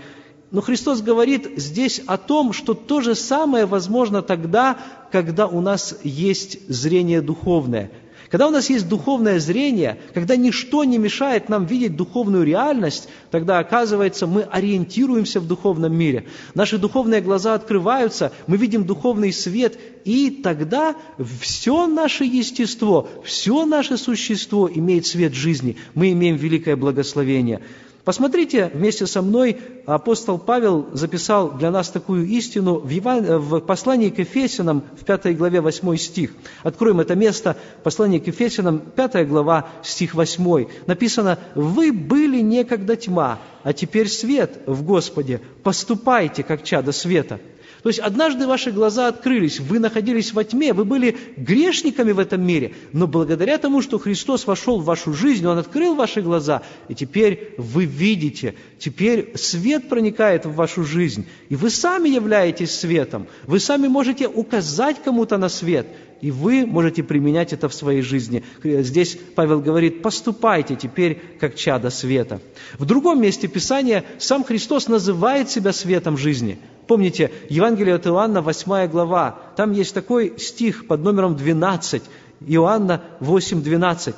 Но 0.50 0.60
Христос 0.60 1.00
говорит 1.00 1.48
здесь 1.56 2.02
о 2.06 2.16
том, 2.18 2.52
что 2.52 2.74
то 2.74 3.00
же 3.00 3.14
самое 3.14 3.64
возможно 3.64 4.20
тогда, 4.22 4.76
когда 5.12 5.46
у 5.46 5.60
нас 5.60 5.96
есть 6.02 6.68
зрение 6.68 7.22
духовное. 7.22 7.90
Когда 8.32 8.48
у 8.48 8.50
нас 8.50 8.70
есть 8.70 8.88
духовное 8.88 9.38
зрение, 9.38 9.98
когда 10.14 10.36
ничто 10.36 10.84
не 10.84 10.96
мешает 10.96 11.50
нам 11.50 11.66
видеть 11.66 11.96
духовную 11.96 12.44
реальность, 12.44 13.10
тогда, 13.30 13.58
оказывается, 13.58 14.26
мы 14.26 14.40
ориентируемся 14.40 15.38
в 15.38 15.46
духовном 15.46 15.94
мире. 15.94 16.24
Наши 16.54 16.78
духовные 16.78 17.20
глаза 17.20 17.52
открываются, 17.52 18.32
мы 18.46 18.56
видим 18.56 18.86
духовный 18.86 19.34
свет, 19.34 19.78
и 20.06 20.30
тогда 20.30 20.96
все 21.42 21.86
наше 21.86 22.24
естество, 22.24 23.06
все 23.22 23.66
наше 23.66 23.98
существо 23.98 24.66
имеет 24.72 25.04
свет 25.04 25.34
жизни. 25.34 25.76
Мы 25.92 26.12
имеем 26.12 26.36
великое 26.36 26.76
благословение. 26.76 27.60
Посмотрите 28.04 28.68
вместе 28.74 29.06
со 29.06 29.22
мной, 29.22 29.58
апостол 29.86 30.36
Павел 30.36 30.88
записал 30.92 31.52
для 31.52 31.70
нас 31.70 31.88
такую 31.88 32.26
истину 32.26 32.80
в, 32.80 32.88
Еван... 32.88 33.38
в 33.38 33.60
послании 33.60 34.10
к 34.10 34.18
Ефесянам 34.18 34.82
в 35.00 35.04
5 35.04 35.36
главе 35.36 35.60
8 35.60 35.96
стих. 35.96 36.32
Откроем 36.64 36.98
это 36.98 37.14
место, 37.14 37.56
послание 37.84 38.20
к 38.20 38.26
Ефесянам, 38.26 38.80
5 38.80 39.28
глава, 39.28 39.68
стих 39.84 40.14
8. 40.14 40.66
Написано, 40.88 41.38
«Вы 41.54 41.92
были 41.92 42.40
некогда 42.40 42.96
тьма, 42.96 43.38
а 43.62 43.72
теперь 43.72 44.08
свет 44.08 44.62
в 44.66 44.82
Господе. 44.82 45.40
Поступайте, 45.62 46.42
как 46.42 46.64
чада 46.64 46.90
света». 46.90 47.38
То 47.82 47.88
есть 47.88 47.98
однажды 47.98 48.46
ваши 48.46 48.70
глаза 48.70 49.08
открылись, 49.08 49.58
вы 49.58 49.80
находились 49.80 50.32
во 50.32 50.44
тьме, 50.44 50.72
вы 50.72 50.84
были 50.84 51.16
грешниками 51.36 52.12
в 52.12 52.20
этом 52.20 52.40
мире, 52.40 52.74
но 52.92 53.08
благодаря 53.08 53.58
тому, 53.58 53.82
что 53.82 53.98
Христос 53.98 54.46
вошел 54.46 54.80
в 54.80 54.84
вашу 54.84 55.12
жизнь, 55.12 55.44
Он 55.46 55.58
открыл 55.58 55.96
ваши 55.96 56.22
глаза, 56.22 56.62
и 56.88 56.94
теперь 56.94 57.54
вы 57.58 57.84
видите, 57.84 58.54
теперь 58.78 59.36
свет 59.36 59.88
проникает 59.88 60.46
в 60.46 60.54
вашу 60.54 60.84
жизнь, 60.84 61.26
и 61.48 61.56
вы 61.56 61.70
сами 61.70 62.08
являетесь 62.08 62.72
светом, 62.72 63.26
вы 63.44 63.58
сами 63.58 63.88
можете 63.88 64.28
указать 64.28 65.02
кому-то 65.02 65.36
на 65.36 65.48
свет, 65.48 65.88
и 66.22 66.30
вы 66.30 66.64
можете 66.64 67.02
применять 67.02 67.52
это 67.52 67.68
в 67.68 67.74
своей 67.74 68.00
жизни. 68.00 68.42
Здесь 68.64 69.18
Павел 69.34 69.60
говорит, 69.60 70.00
поступайте 70.00 70.76
теперь 70.76 71.20
как 71.38 71.54
чада 71.56 71.90
света. 71.90 72.40
В 72.78 72.86
другом 72.86 73.20
месте 73.20 73.48
Писания 73.48 74.04
сам 74.18 74.42
Христос 74.42 74.88
называет 74.88 75.50
себя 75.50 75.72
светом 75.74 76.16
жизни– 76.16 76.58
Помните, 76.86 77.30
Евангелие 77.48 77.94
от 77.94 78.06
Иоанна, 78.06 78.42
8 78.42 78.88
глава, 78.88 79.38
там 79.56 79.72
есть 79.72 79.94
такой 79.94 80.34
стих 80.38 80.86
под 80.86 81.02
номером 81.02 81.36
12, 81.36 82.02
Иоанна 82.46 83.02
8, 83.20 83.62
12. 83.62 84.14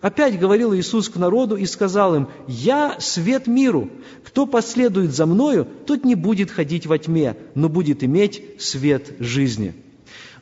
Опять 0.00 0.38
говорил 0.38 0.74
Иисус 0.74 1.08
к 1.08 1.16
народу 1.16 1.56
и 1.56 1.64
сказал 1.64 2.14
им, 2.14 2.28
«Я 2.46 2.96
свет 2.98 3.46
миру. 3.46 3.88
Кто 4.24 4.46
последует 4.46 5.12
за 5.12 5.26
Мною, 5.26 5.66
тот 5.86 6.04
не 6.04 6.14
будет 6.14 6.50
ходить 6.50 6.86
во 6.86 6.98
тьме, 6.98 7.36
но 7.54 7.68
будет 7.68 8.04
иметь 8.04 8.60
свет 8.60 9.14
жизни». 9.18 9.74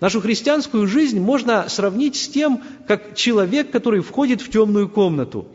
Нашу 0.00 0.22
христианскую 0.22 0.86
жизнь 0.86 1.20
можно 1.20 1.68
сравнить 1.68 2.16
с 2.16 2.26
тем, 2.26 2.62
как 2.86 3.14
человек, 3.14 3.70
который 3.70 4.00
входит 4.00 4.40
в 4.40 4.50
темную 4.50 4.88
комнату. 4.88 5.46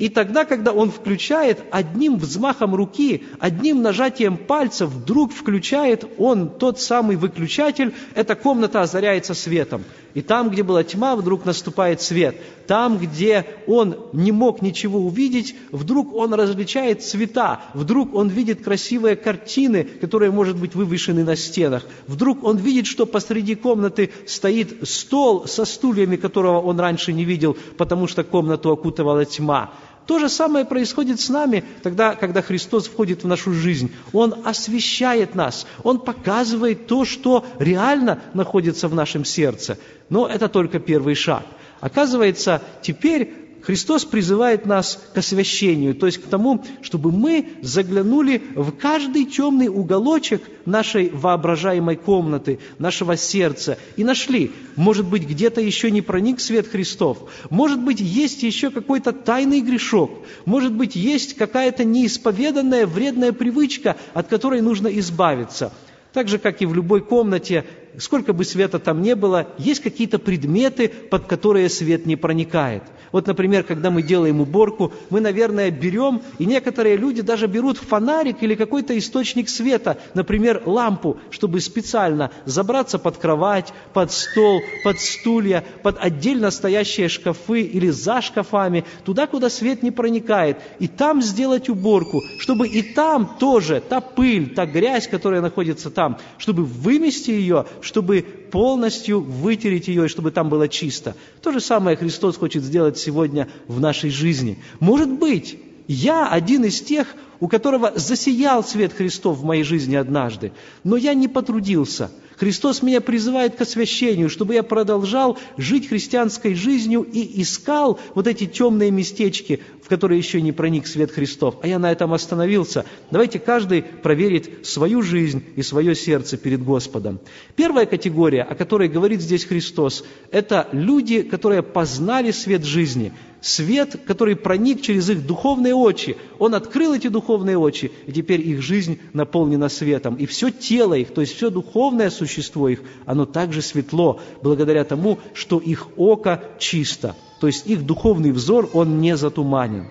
И 0.00 0.08
тогда, 0.08 0.46
когда 0.46 0.72
он 0.72 0.90
включает, 0.90 1.62
одним 1.70 2.16
взмахом 2.16 2.74
руки, 2.74 3.24
одним 3.38 3.82
нажатием 3.82 4.38
пальца 4.38 4.86
вдруг 4.86 5.30
включает 5.30 6.06
он 6.16 6.48
тот 6.48 6.80
самый 6.80 7.16
выключатель, 7.16 7.92
эта 8.14 8.34
комната 8.34 8.80
озаряется 8.80 9.34
светом. 9.34 9.84
И 10.14 10.22
там, 10.22 10.48
где 10.48 10.62
была 10.62 10.82
тьма, 10.84 11.14
вдруг 11.16 11.44
наступает 11.44 12.00
свет. 12.00 12.36
Там, 12.66 12.98
где 12.98 13.44
он 13.66 13.96
не 14.12 14.32
мог 14.32 14.62
ничего 14.62 15.00
увидеть, 15.00 15.54
вдруг 15.70 16.14
он 16.14 16.34
различает 16.34 17.02
цвета. 17.02 17.60
Вдруг 17.74 18.14
он 18.14 18.28
видит 18.28 18.64
красивые 18.64 19.16
картины, 19.16 19.84
которые, 19.84 20.30
может 20.30 20.56
быть, 20.56 20.74
вывешены 20.74 21.24
на 21.24 21.36
стенах. 21.36 21.84
Вдруг 22.06 22.42
он 22.42 22.56
видит, 22.56 22.86
что 22.86 23.06
посреди 23.06 23.54
комнаты 23.54 24.10
стоит 24.26 24.88
стол 24.88 25.46
со 25.46 25.64
стульями, 25.64 26.16
которого 26.16 26.60
он 26.60 26.80
раньше 26.80 27.12
не 27.12 27.24
видел, 27.24 27.56
потому 27.76 28.06
что 28.06 28.24
комнату 28.24 28.70
окутывала 28.70 29.24
тьма. 29.24 29.70
То 30.10 30.18
же 30.18 30.28
самое 30.28 30.64
происходит 30.64 31.20
с 31.20 31.28
нами 31.28 31.62
тогда, 31.84 32.16
когда 32.16 32.42
Христос 32.42 32.88
входит 32.88 33.22
в 33.22 33.28
нашу 33.28 33.52
жизнь. 33.52 33.92
Он 34.12 34.34
освещает 34.44 35.36
нас, 35.36 35.68
Он 35.84 36.00
показывает 36.00 36.88
то, 36.88 37.04
что 37.04 37.46
реально 37.60 38.18
находится 38.34 38.88
в 38.88 38.94
нашем 38.96 39.24
сердце. 39.24 39.78
Но 40.08 40.26
это 40.26 40.48
только 40.48 40.80
первый 40.80 41.14
шаг. 41.14 41.44
Оказывается, 41.78 42.60
теперь 42.82 43.49
Христос 43.62 44.04
призывает 44.04 44.66
нас 44.66 44.98
к 45.14 45.18
освящению, 45.18 45.94
то 45.94 46.06
есть 46.06 46.18
к 46.18 46.26
тому, 46.26 46.64
чтобы 46.82 47.12
мы 47.12 47.48
заглянули 47.62 48.42
в 48.54 48.72
каждый 48.72 49.26
темный 49.26 49.68
уголочек 49.68 50.42
нашей 50.64 51.10
воображаемой 51.10 51.96
комнаты, 51.96 52.58
нашего 52.78 53.16
сердца 53.16 53.78
и 53.96 54.04
нашли, 54.04 54.52
может 54.76 55.06
быть, 55.06 55.28
где-то 55.28 55.60
еще 55.60 55.90
не 55.90 56.00
проник 56.02 56.40
свет 56.40 56.68
Христов, 56.68 57.30
может 57.50 57.80
быть, 57.80 58.00
есть 58.00 58.42
еще 58.42 58.70
какой-то 58.70 59.12
тайный 59.12 59.60
грешок, 59.60 60.10
может 60.44 60.72
быть, 60.72 60.96
есть 60.96 61.34
какая-то 61.34 61.84
неисповеданная 61.84 62.86
вредная 62.86 63.32
привычка, 63.32 63.96
от 64.14 64.28
которой 64.28 64.60
нужно 64.60 64.88
избавиться. 64.88 65.72
Так 66.12 66.28
же, 66.28 66.38
как 66.38 66.60
и 66.60 66.66
в 66.66 66.74
любой 66.74 67.02
комнате, 67.02 67.64
сколько 67.98 68.32
бы 68.32 68.44
света 68.44 68.78
там 68.78 69.02
не 69.02 69.14
было, 69.14 69.48
есть 69.58 69.82
какие-то 69.82 70.18
предметы, 70.18 70.88
под 70.88 71.26
которые 71.26 71.68
свет 71.68 72.06
не 72.06 72.16
проникает. 72.16 72.82
Вот, 73.12 73.26
например, 73.26 73.64
когда 73.64 73.90
мы 73.90 74.02
делаем 74.02 74.40
уборку, 74.40 74.92
мы, 75.10 75.20
наверное, 75.20 75.70
берем, 75.70 76.22
и 76.38 76.46
некоторые 76.46 76.96
люди 76.96 77.22
даже 77.22 77.46
берут 77.46 77.78
фонарик 77.78 78.42
или 78.42 78.54
какой-то 78.54 78.96
источник 78.96 79.48
света, 79.48 79.98
например, 80.14 80.62
лампу, 80.64 81.18
чтобы 81.30 81.60
специально 81.60 82.30
забраться 82.44 82.98
под 82.98 83.16
кровать, 83.16 83.72
под 83.92 84.12
стол, 84.12 84.60
под 84.84 85.00
стулья, 85.00 85.64
под 85.82 85.96
отдельно 86.00 86.50
стоящие 86.50 87.08
шкафы 87.08 87.62
или 87.62 87.90
за 87.90 88.20
шкафами, 88.20 88.84
туда, 89.04 89.26
куда 89.26 89.50
свет 89.50 89.82
не 89.82 89.90
проникает, 89.90 90.58
и 90.78 90.86
там 90.86 91.20
сделать 91.22 91.68
уборку, 91.68 92.22
чтобы 92.38 92.68
и 92.68 92.82
там 92.82 93.36
тоже 93.40 93.82
та 93.86 94.00
пыль, 94.00 94.54
та 94.54 94.66
грязь, 94.66 95.08
которая 95.08 95.40
находится 95.40 95.90
там, 95.90 96.18
чтобы 96.38 96.64
вымести 96.64 97.30
ее, 97.30 97.66
чтобы 97.82 98.24
полностью 98.50 99.20
вытереть 99.20 99.88
ее, 99.88 100.06
и 100.06 100.08
чтобы 100.08 100.30
там 100.30 100.48
было 100.48 100.68
чисто. 100.68 101.14
То 101.42 101.52
же 101.52 101.60
самое 101.60 101.96
Христос 101.96 102.36
хочет 102.36 102.62
сделать 102.62 102.98
сегодня 102.98 103.48
в 103.68 103.80
нашей 103.80 104.10
жизни. 104.10 104.58
Может 104.80 105.10
быть, 105.10 105.58
я 105.92 106.28
один 106.28 106.64
из 106.64 106.80
тех, 106.80 107.14
у 107.40 107.48
которого 107.48 107.92
засиял 107.96 108.62
свет 108.62 108.92
Христов 108.92 109.38
в 109.38 109.44
моей 109.44 109.64
жизни 109.64 109.96
однажды, 109.96 110.52
но 110.84 110.96
я 110.96 111.14
не 111.14 111.28
потрудился– 111.28 112.10
Христос 112.40 112.80
меня 112.80 113.02
призывает 113.02 113.56
к 113.56 113.60
освящению, 113.60 114.30
чтобы 114.30 114.54
я 114.54 114.62
продолжал 114.62 115.36
жить 115.58 115.90
христианской 115.90 116.54
жизнью 116.54 117.02
и 117.02 117.42
искал 117.42 118.00
вот 118.14 118.26
эти 118.26 118.46
темные 118.46 118.90
местечки, 118.90 119.60
в 119.84 119.88
которые 119.88 120.16
еще 120.16 120.40
не 120.40 120.50
проник 120.50 120.86
свет 120.86 121.10
Христов. 121.10 121.56
А 121.62 121.66
я 121.66 121.78
на 121.78 121.92
этом 121.92 122.14
остановился. 122.14 122.86
Давайте 123.10 123.38
каждый 123.38 123.82
проверит 123.82 124.66
свою 124.66 125.02
жизнь 125.02 125.44
и 125.54 125.62
свое 125.62 125.94
сердце 125.94 126.38
перед 126.38 126.64
Господом. 126.64 127.20
Первая 127.56 127.84
категория, 127.84 128.44
о 128.44 128.54
которой 128.54 128.88
говорит 128.88 129.20
здесь 129.20 129.44
Христос, 129.44 130.02
это 130.30 130.66
люди, 130.72 131.20
которые 131.20 131.62
познали 131.62 132.30
свет 132.30 132.64
жизни– 132.64 133.12
свет, 133.40 134.00
который 134.06 134.36
проник 134.36 134.82
через 134.82 135.08
их 135.10 135.26
духовные 135.26 135.74
очи. 135.74 136.16
Он 136.38 136.54
открыл 136.54 136.94
эти 136.94 137.08
духовные 137.08 137.58
очи, 137.58 137.90
и 138.06 138.12
теперь 138.12 138.40
их 138.40 138.62
жизнь 138.62 138.98
наполнена 139.12 139.68
светом. 139.68 140.16
И 140.16 140.26
все 140.26 140.50
тело 140.50 140.94
их, 140.94 141.12
то 141.12 141.20
есть 141.20 141.34
все 141.34 141.50
духовное 141.50 142.10
существо 142.10 142.68
их, 142.68 142.80
оно 143.06 143.26
также 143.26 143.62
светло, 143.62 144.20
благодаря 144.42 144.84
тому, 144.84 145.18
что 145.34 145.58
их 145.58 145.88
око 145.96 146.42
чисто. 146.58 147.16
То 147.40 147.46
есть 147.46 147.66
их 147.66 147.86
духовный 147.86 148.32
взор, 148.32 148.68
он 148.72 149.00
не 149.00 149.16
затуманен. 149.16 149.88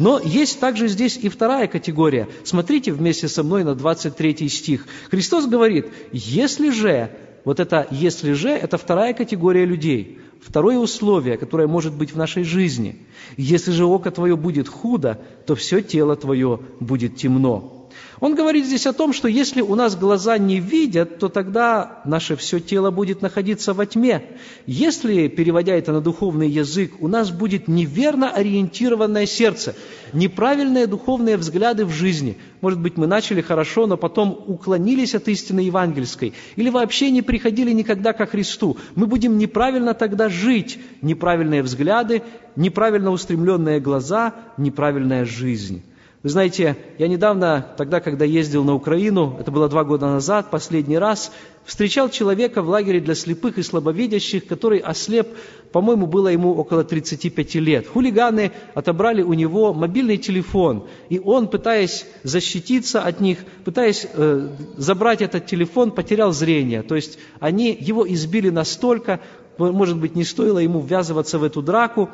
Но 0.00 0.18
есть 0.18 0.58
также 0.58 0.88
здесь 0.88 1.16
и 1.16 1.28
вторая 1.28 1.68
категория. 1.68 2.28
Смотрите 2.42 2.92
вместе 2.92 3.28
со 3.28 3.44
мной 3.44 3.62
на 3.62 3.76
23 3.76 4.48
стих. 4.48 4.86
Христос 5.08 5.46
говорит, 5.46 5.86
если 6.10 6.70
же, 6.70 7.10
вот 7.44 7.60
это 7.60 7.86
«если 7.92 8.32
же»– 8.32 8.48
это 8.50 8.76
вторая 8.76 9.14
категория 9.14 9.64
людей– 9.64 10.18
Второе 10.40 10.78
условие, 10.78 11.36
которое 11.36 11.66
может 11.66 11.94
быть 11.94 12.12
в 12.12 12.16
нашей 12.16 12.44
жизни. 12.44 12.96
Если 13.36 13.70
же 13.72 13.84
око 13.84 14.10
твое 14.10 14.36
будет 14.36 14.68
худо, 14.68 15.20
то 15.46 15.54
все 15.54 15.80
тело 15.80 16.16
твое 16.16 16.60
будет 16.80 17.16
темно. 17.16 17.83
Он 18.20 18.34
говорит 18.34 18.64
здесь 18.64 18.86
о 18.86 18.92
том, 18.92 19.12
что 19.12 19.28
если 19.28 19.60
у 19.60 19.74
нас 19.74 19.96
глаза 19.96 20.38
не 20.38 20.60
видят, 20.60 21.18
то 21.18 21.28
тогда 21.28 22.00
наше 22.04 22.36
все 22.36 22.60
тело 22.60 22.90
будет 22.90 23.22
находиться 23.22 23.74
во 23.74 23.86
тьме. 23.86 24.24
Если, 24.66 25.28
переводя 25.28 25.74
это 25.74 25.92
на 25.92 26.00
духовный 26.00 26.48
язык, 26.48 26.92
у 27.00 27.08
нас 27.08 27.30
будет 27.30 27.68
неверно 27.68 28.30
ориентированное 28.30 29.26
сердце, 29.26 29.74
неправильные 30.12 30.86
духовные 30.86 31.36
взгляды 31.36 31.84
в 31.84 31.90
жизни, 31.90 32.38
может 32.60 32.80
быть, 32.80 32.96
мы 32.96 33.06
начали 33.06 33.42
хорошо, 33.42 33.86
но 33.86 33.98
потом 33.98 34.42
уклонились 34.46 35.14
от 35.14 35.28
истины 35.28 35.60
евангельской, 35.60 36.32
или 36.56 36.70
вообще 36.70 37.10
не 37.10 37.20
приходили 37.20 37.72
никогда 37.72 38.12
ко 38.12 38.24
Христу, 38.24 38.78
мы 38.94 39.06
будем 39.06 39.36
неправильно 39.36 39.92
тогда 39.92 40.30
жить, 40.30 40.78
неправильные 41.02 41.62
взгляды, 41.62 42.22
неправильно 42.56 43.10
устремленные 43.10 43.80
глаза, 43.80 44.34
неправильная 44.56 45.24
жизнь. 45.26 45.82
Вы 46.24 46.30
знаете, 46.30 46.78
я 46.96 47.06
недавно, 47.06 47.66
тогда, 47.76 48.00
когда 48.00 48.24
ездил 48.24 48.64
на 48.64 48.74
Украину, 48.74 49.36
это 49.38 49.50
было 49.50 49.68
два 49.68 49.84
года 49.84 50.06
назад, 50.06 50.50
последний 50.50 50.96
раз, 50.96 51.30
встречал 51.66 52.08
человека 52.08 52.62
в 52.62 52.68
лагере 52.70 52.98
для 52.98 53.14
слепых 53.14 53.58
и 53.58 53.62
слабовидящих, 53.62 54.46
который 54.46 54.78
ослеп, 54.78 55.28
по-моему, 55.70 56.06
было 56.06 56.28
ему 56.28 56.54
около 56.54 56.82
35 56.82 57.56
лет. 57.56 57.86
Хулиганы 57.86 58.52
отобрали 58.72 59.20
у 59.20 59.34
него 59.34 59.74
мобильный 59.74 60.16
телефон, 60.16 60.86
и 61.10 61.18
он, 61.18 61.46
пытаясь 61.46 62.06
защититься 62.22 63.02
от 63.02 63.20
них, 63.20 63.40
пытаясь 63.66 64.06
э, 64.10 64.48
забрать 64.78 65.20
этот 65.20 65.44
телефон, 65.44 65.90
потерял 65.90 66.32
зрение. 66.32 66.80
То 66.80 66.94
есть 66.94 67.18
они 67.38 67.76
его 67.78 68.10
избили 68.10 68.48
настолько, 68.48 69.20
может 69.58 69.98
быть, 69.98 70.16
не 70.16 70.24
стоило 70.24 70.58
ему 70.58 70.80
ввязываться 70.80 71.38
в 71.38 71.44
эту 71.44 71.60
драку, 71.60 72.08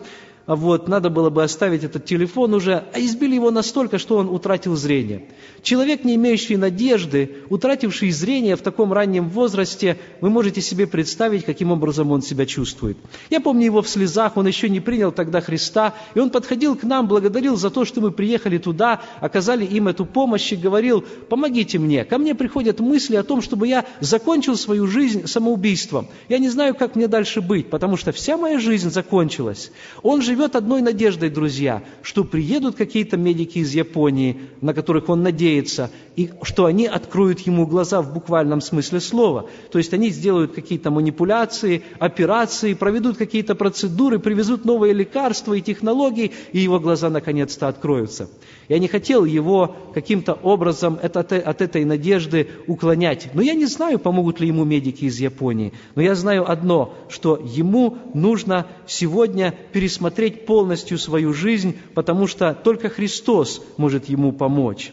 вот, 0.57 0.89
надо 0.89 1.11
было 1.11 1.31
бы 1.31 1.45
оставить 1.45 1.85
этот 1.85 2.07
телефон 2.07 2.55
уже, 2.55 2.83
а 2.93 2.99
избили 2.99 3.37
его 3.37 3.53
настолько, 3.53 3.99
что 3.99 4.17
он 4.17 4.29
утратил 4.29 4.75
зрение. 4.75 5.27
Человек, 5.63 6.03
не 6.03 6.17
имеющий 6.17 6.57
надежды, 6.57 7.37
утративший 7.51 8.11
зрение 8.11 8.57
в 8.57 8.61
таком 8.61 8.93
раннем 8.93 9.29
возрасте, 9.29 9.97
вы 10.21 10.29
можете 10.29 10.61
себе 10.61 10.89
представить, 10.89 11.45
каким 11.45 11.71
образом 11.71 12.11
он 12.11 12.23
себя 12.23 12.47
чувствует. 12.47 12.97
Я 13.31 13.41
помню 13.41 13.67
его 13.67 13.81
в 13.81 13.89
слезах, 13.89 14.37
он 14.37 14.49
еще 14.49 14.69
не 14.69 14.81
принял 14.81 15.13
тогда 15.13 15.41
Христа, 15.41 15.95
и 16.15 16.19
он 16.19 16.31
подходил 16.31 16.75
к 16.75 16.83
нам, 16.83 17.07
благодарил 17.07 17.57
за 17.57 17.71
то, 17.71 17.85
что 17.85 18.01
мы 18.01 18.11
приехали 18.11 18.59
туда, 18.59 19.03
оказали 19.21 19.65
им 19.65 19.87
эту 19.87 20.05
помощь 20.05 20.53
и 20.53 20.57
говорил, 20.57 21.05
помогите 21.29 21.79
мне. 21.79 22.05
Ко 22.05 22.19
мне 22.19 22.35
приходят 22.35 22.81
мысли 22.81 23.15
о 23.15 23.23
том, 23.23 23.41
чтобы 23.41 23.69
я 23.69 23.85
закончил 24.01 24.57
свою 24.57 24.89
жизнь 24.89 25.29
самоубийством. 25.29 26.09
Я 26.29 26.39
не 26.39 26.49
знаю, 26.49 26.75
как 26.75 26.97
мне 26.97 27.07
дальше 27.07 27.41
быть, 27.41 27.71
потому 27.71 27.97
что 27.97 28.11
вся 28.11 28.37
моя 28.37 28.59
жизнь 28.59 28.91
закончилась. 28.91 29.71
Он 30.03 30.23
живет 30.23 30.40
живет 30.41 30.57
одной 30.57 30.81
надеждой, 30.81 31.29
друзья, 31.29 31.83
что 32.01 32.25
приедут 32.25 32.75
какие-то 32.75 33.19
медики 33.19 33.59
из 33.59 33.75
Японии, 33.75 34.41
на 34.63 34.73
которых 34.73 35.11
он 35.11 35.23
надеется, 35.23 35.91
и 36.17 36.31
что 36.43 36.65
они 36.65 36.87
откроют 36.87 37.41
ему 37.41 37.67
глаза 37.67 38.01
в 38.01 38.15
буквальном 38.15 38.63
смысле 38.63 39.01
слова. 39.01 39.51
То 39.71 39.77
есть 39.77 39.93
они 39.93 40.09
сделают 40.09 40.55
какие-то 40.55 40.91
манипуляции, 40.91 41.83
операции, 41.99 42.73
проведут 42.73 43.19
какие-то 43.19 43.55
процедуры, 43.55 44.19
привезут 44.19 44.65
новые 44.65 44.95
лекарства 44.95 45.53
и 45.53 45.61
технологии, 45.61 46.33
и 46.53 46.61
его 46.61 46.81
глаза 46.81 47.11
наконец-то 47.11 47.69
откроются. 47.69 48.31
Я 48.71 48.79
не 48.79 48.87
хотел 48.87 49.25
его 49.25 49.75
каким-то 49.95 50.33
образом 50.33 50.97
от, 51.03 51.17
этой 51.17 51.85
надежды 51.85 52.47
уклонять. 52.69 53.29
Но 53.35 53.43
я 53.43 53.55
не 53.55 53.67
знаю, 53.67 53.99
помогут 53.99 54.39
ли 54.39 54.47
ему 54.47 54.65
медики 54.65 55.07
из 55.07 55.19
Японии. 55.19 55.73
Но 55.97 56.03
я 56.03 56.15
знаю 56.15 56.49
одно, 56.49 56.95
что 57.09 57.37
ему 57.45 57.99
нужно 58.15 58.69
сегодня 58.87 59.57
пересмотреть 59.73 60.47
полностью 60.47 60.99
свою 60.99 61.33
жизнь, 61.33 61.77
потому 61.95 62.29
что 62.29 62.55
только 62.55 62.91
Христос 62.91 63.61
может 63.77 64.09
ему 64.09 64.31
помочь. 64.31 64.93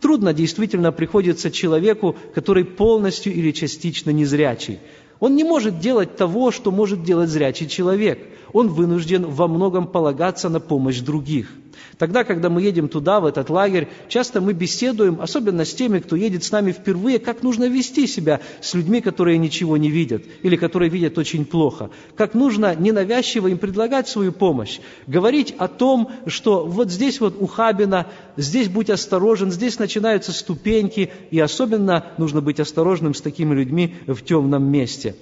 Трудно 0.00 0.32
действительно 0.32 0.92
приходится 0.92 1.50
человеку, 1.50 2.14
который 2.32 2.64
полностью 2.64 3.34
или 3.34 3.50
частично 3.50 4.10
незрячий. 4.10 4.78
Он 5.18 5.34
не 5.34 5.42
может 5.42 5.80
делать 5.80 6.14
того, 6.14 6.52
что 6.52 6.70
может 6.70 7.02
делать 7.02 7.30
зрячий 7.30 7.66
человек. 7.66 8.20
Он 8.52 8.68
вынужден 8.68 9.26
во 9.26 9.48
многом 9.48 9.88
полагаться 9.88 10.48
на 10.48 10.60
помощь 10.60 11.00
других– 11.00 11.50
Тогда, 11.98 12.24
когда 12.24 12.50
мы 12.50 12.62
едем 12.62 12.88
туда, 12.88 13.20
в 13.20 13.26
этот 13.26 13.50
лагерь, 13.50 13.88
часто 14.08 14.40
мы 14.40 14.52
беседуем, 14.52 15.20
особенно 15.20 15.64
с 15.64 15.74
теми, 15.74 15.98
кто 15.98 16.16
едет 16.16 16.44
с 16.44 16.52
нами 16.52 16.72
впервые, 16.72 17.18
как 17.18 17.42
нужно 17.42 17.68
вести 17.68 18.06
себя 18.06 18.40
с 18.60 18.74
людьми, 18.74 19.00
которые 19.00 19.38
ничего 19.38 19.76
не 19.76 19.90
видят 19.90 20.22
или 20.42 20.56
которые 20.56 20.90
видят 20.90 21.18
очень 21.18 21.44
плохо. 21.44 21.90
Как 22.16 22.34
нужно 22.34 22.74
ненавязчиво 22.74 23.48
им 23.48 23.58
предлагать 23.58 24.08
свою 24.08 24.32
помощь. 24.32 24.78
Говорить 25.06 25.54
о 25.58 25.68
том, 25.68 26.10
что 26.26 26.64
вот 26.64 26.90
здесь 26.90 27.20
вот 27.20 27.36
ухабина, 27.40 28.06
здесь 28.36 28.68
будь 28.68 28.90
осторожен, 28.90 29.50
здесь 29.50 29.78
начинаются 29.78 30.32
ступеньки, 30.32 31.10
и 31.30 31.40
особенно 31.40 32.06
нужно 32.18 32.40
быть 32.40 32.60
осторожным 32.60 33.14
с 33.14 33.20
такими 33.20 33.54
людьми 33.54 33.94
в 34.06 34.22
темном 34.22 34.70
месте. 34.70 35.14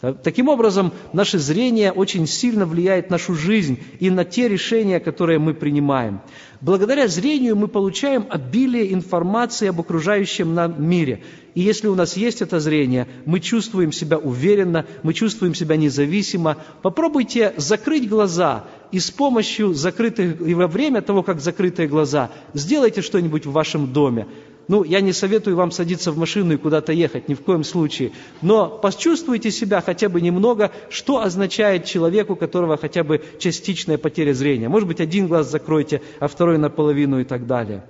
Таким 0.00 0.48
образом, 0.48 0.92
наше 1.12 1.38
зрение 1.38 1.92
очень 1.92 2.26
сильно 2.26 2.64
влияет 2.64 3.10
на 3.10 3.14
нашу 3.14 3.34
жизнь 3.34 3.78
и 3.98 4.08
на 4.08 4.24
те 4.24 4.48
решения, 4.48 4.98
которые 4.98 5.38
мы 5.38 5.52
принимаем. 5.52 6.22
Благодаря 6.62 7.06
зрению 7.06 7.54
мы 7.56 7.68
получаем 7.68 8.24
обилие 8.30 8.94
информации 8.94 9.68
об 9.68 9.78
окружающем 9.78 10.54
нам 10.54 10.82
мире. 10.82 11.22
И 11.54 11.60
если 11.60 11.88
у 11.88 11.94
нас 11.94 12.16
есть 12.16 12.40
это 12.40 12.60
зрение, 12.60 13.08
мы 13.26 13.40
чувствуем 13.40 13.92
себя 13.92 14.16
уверенно, 14.16 14.86
мы 15.02 15.12
чувствуем 15.12 15.54
себя 15.54 15.76
независимо. 15.76 16.56
Попробуйте 16.80 17.52
закрыть 17.58 18.08
глаза 18.08 18.64
и 18.92 18.98
с 18.98 19.10
помощью 19.10 19.74
закрытых, 19.74 20.40
и 20.40 20.54
во 20.54 20.66
время 20.66 21.02
того, 21.02 21.22
как 21.22 21.40
закрытые 21.40 21.88
глаза, 21.88 22.30
сделайте 22.54 23.02
что-нибудь 23.02 23.44
в 23.44 23.52
вашем 23.52 23.92
доме. 23.92 24.26
Ну, 24.70 24.84
я 24.84 25.00
не 25.00 25.12
советую 25.12 25.56
вам 25.56 25.72
садиться 25.72 26.12
в 26.12 26.16
машину 26.16 26.54
и 26.54 26.56
куда-то 26.56 26.92
ехать, 26.92 27.28
ни 27.28 27.34
в 27.34 27.40
коем 27.40 27.64
случае. 27.64 28.12
Но 28.40 28.68
почувствуйте 28.68 29.50
себя 29.50 29.80
хотя 29.80 30.08
бы 30.08 30.20
немного, 30.20 30.70
что 30.90 31.20
означает 31.22 31.86
человеку, 31.86 32.34
у 32.34 32.36
которого 32.36 32.76
хотя 32.76 33.02
бы 33.02 33.20
частичная 33.40 33.98
потеря 33.98 34.32
зрения. 34.32 34.68
Может 34.68 34.86
быть, 34.86 35.00
один 35.00 35.26
глаз 35.26 35.50
закройте, 35.50 36.02
а 36.20 36.28
второй 36.28 36.56
наполовину 36.56 37.18
и 37.18 37.24
так 37.24 37.48
далее. 37.48 37.82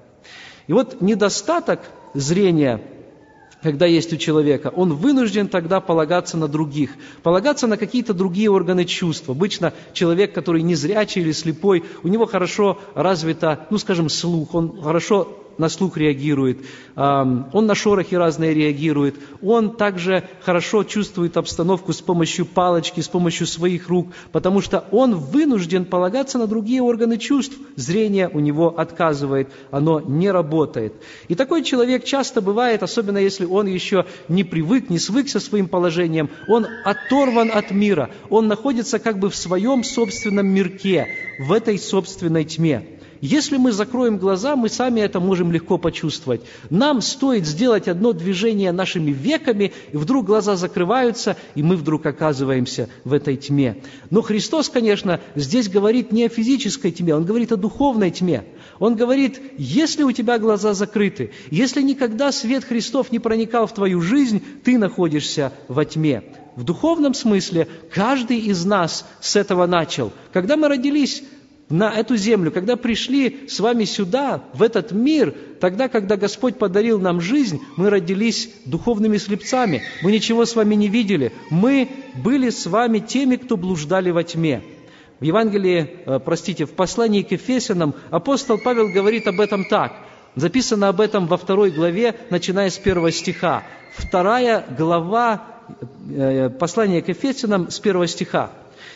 И 0.68 0.72
вот 0.72 1.02
недостаток 1.02 1.80
зрения 2.14 2.80
когда 3.62 3.84
есть 3.84 4.10
у 4.14 4.16
человека, 4.16 4.72
он 4.74 4.94
вынужден 4.94 5.46
тогда 5.46 5.80
полагаться 5.80 6.38
на 6.38 6.48
других, 6.48 6.92
полагаться 7.22 7.66
на 7.66 7.76
какие-то 7.76 8.14
другие 8.14 8.50
органы 8.50 8.86
чувств. 8.86 9.28
Обычно 9.28 9.74
человек, 9.92 10.32
который 10.32 10.62
незрячий 10.62 11.20
или 11.20 11.32
слепой, 11.32 11.84
у 12.02 12.08
него 12.08 12.24
хорошо 12.24 12.78
развито, 12.94 13.66
ну 13.68 13.76
скажем, 13.76 14.08
слух, 14.08 14.54
он 14.54 14.80
хорошо 14.80 15.36
на 15.60 15.68
слух 15.68 15.96
реагирует, 15.96 16.58
он 16.96 17.66
на 17.66 17.74
шорохи 17.74 18.14
разные 18.14 18.54
реагирует, 18.54 19.16
он 19.42 19.76
также 19.76 20.24
хорошо 20.42 20.82
чувствует 20.84 21.36
обстановку 21.36 21.92
с 21.92 22.00
помощью 22.00 22.46
палочки, 22.46 23.00
с 23.00 23.08
помощью 23.08 23.46
своих 23.46 23.88
рук, 23.88 24.08
потому 24.32 24.60
что 24.62 24.84
он 24.90 25.14
вынужден 25.14 25.84
полагаться 25.84 26.38
на 26.38 26.46
другие 26.46 26.82
органы 26.82 27.18
чувств. 27.18 27.56
Зрение 27.76 28.28
у 28.28 28.40
него 28.40 28.78
отказывает, 28.78 29.50
оно 29.70 30.00
не 30.00 30.30
работает. 30.30 30.94
И 31.28 31.34
такой 31.34 31.62
человек 31.62 32.04
часто 32.04 32.40
бывает, 32.40 32.82
особенно 32.82 33.18
если 33.18 33.44
он 33.44 33.66
еще 33.66 34.06
не 34.28 34.44
привык, 34.44 34.90
не 34.90 34.98
свык 34.98 35.28
со 35.28 35.40
своим 35.40 35.68
положением, 35.68 36.30
он 36.48 36.66
оторван 36.84 37.50
от 37.52 37.70
мира, 37.70 38.10
он 38.30 38.48
находится 38.48 38.98
как 38.98 39.18
бы 39.18 39.28
в 39.28 39.36
своем 39.36 39.84
собственном 39.84 40.46
мирке, 40.46 41.06
в 41.38 41.52
этой 41.52 41.78
собственной 41.78 42.44
тьме. 42.44 42.99
Если 43.20 43.58
мы 43.58 43.72
закроем 43.72 44.16
глаза, 44.16 44.56
мы 44.56 44.70
сами 44.70 45.00
это 45.00 45.20
можем 45.20 45.52
легко 45.52 45.76
почувствовать. 45.76 46.40
Нам 46.70 47.02
стоит 47.02 47.46
сделать 47.46 47.86
одно 47.86 48.14
движение 48.14 48.72
нашими 48.72 49.10
веками, 49.10 49.72
и 49.92 49.96
вдруг 49.96 50.26
глаза 50.26 50.56
закрываются, 50.56 51.36
и 51.54 51.62
мы 51.62 51.76
вдруг 51.76 52.06
оказываемся 52.06 52.88
в 53.04 53.12
этой 53.12 53.36
тьме. 53.36 53.82
Но 54.08 54.22
Христос, 54.22 54.70
конечно, 54.70 55.20
здесь 55.34 55.68
говорит 55.68 56.12
не 56.12 56.24
о 56.24 56.28
физической 56.30 56.92
тьме, 56.92 57.14
Он 57.14 57.24
говорит 57.24 57.52
о 57.52 57.56
духовной 57.56 58.10
тьме. 58.10 58.44
Он 58.78 58.96
говорит, 58.96 59.38
если 59.58 60.02
у 60.02 60.12
тебя 60.12 60.38
глаза 60.38 60.72
закрыты, 60.72 61.32
если 61.50 61.82
никогда 61.82 62.32
свет 62.32 62.64
Христов 62.64 63.12
не 63.12 63.18
проникал 63.18 63.66
в 63.66 63.74
твою 63.74 64.00
жизнь, 64.00 64.42
ты 64.64 64.78
находишься 64.78 65.52
во 65.68 65.84
тьме. 65.84 66.22
В 66.56 66.64
духовном 66.64 67.14
смысле 67.14 67.68
каждый 67.92 68.38
из 68.38 68.64
нас 68.64 69.06
с 69.20 69.36
этого 69.36 69.66
начал. 69.66 70.12
Когда 70.32 70.56
мы 70.56 70.68
родились, 70.68 71.22
на 71.70 71.92
эту 71.92 72.16
землю, 72.16 72.50
когда 72.50 72.76
пришли 72.76 73.48
с 73.48 73.60
вами 73.60 73.84
сюда, 73.84 74.42
в 74.52 74.62
этот 74.62 74.90
мир, 74.90 75.34
тогда, 75.60 75.88
когда 75.88 76.16
Господь 76.16 76.58
подарил 76.58 76.98
нам 76.98 77.20
жизнь, 77.20 77.60
мы 77.76 77.90
родились 77.90 78.50
духовными 78.66 79.16
слепцами, 79.18 79.82
мы 80.02 80.10
ничего 80.10 80.44
с 80.44 80.56
вами 80.56 80.74
не 80.74 80.88
видели, 80.88 81.32
мы 81.48 81.88
были 82.22 82.50
с 82.50 82.66
вами 82.66 82.98
теми, 82.98 83.36
кто 83.36 83.56
блуждали 83.56 84.10
во 84.10 84.24
тьме. 84.24 84.62
В 85.20 85.24
Евангелии, 85.24 85.98
э, 86.06 86.18
простите, 86.18 86.64
в 86.64 86.72
послании 86.72 87.22
к 87.22 87.30
Ефесянам 87.30 87.94
апостол 88.10 88.58
Павел 88.58 88.88
говорит 88.88 89.28
об 89.28 89.38
этом 89.38 89.64
так. 89.64 89.92
Записано 90.34 90.88
об 90.88 91.00
этом 91.00 91.26
во 91.26 91.36
второй 91.36 91.70
главе, 91.70 92.16
начиная 92.30 92.70
с 92.70 92.78
первого 92.78 93.12
стиха. 93.12 93.62
Вторая 93.96 94.64
глава 94.76 95.44
э, 96.08 96.50
послания 96.50 97.00
к 97.00 97.08
Ефесянам 97.08 97.70
с 97.70 97.78
первого 97.78 98.08
стиха 98.08 98.50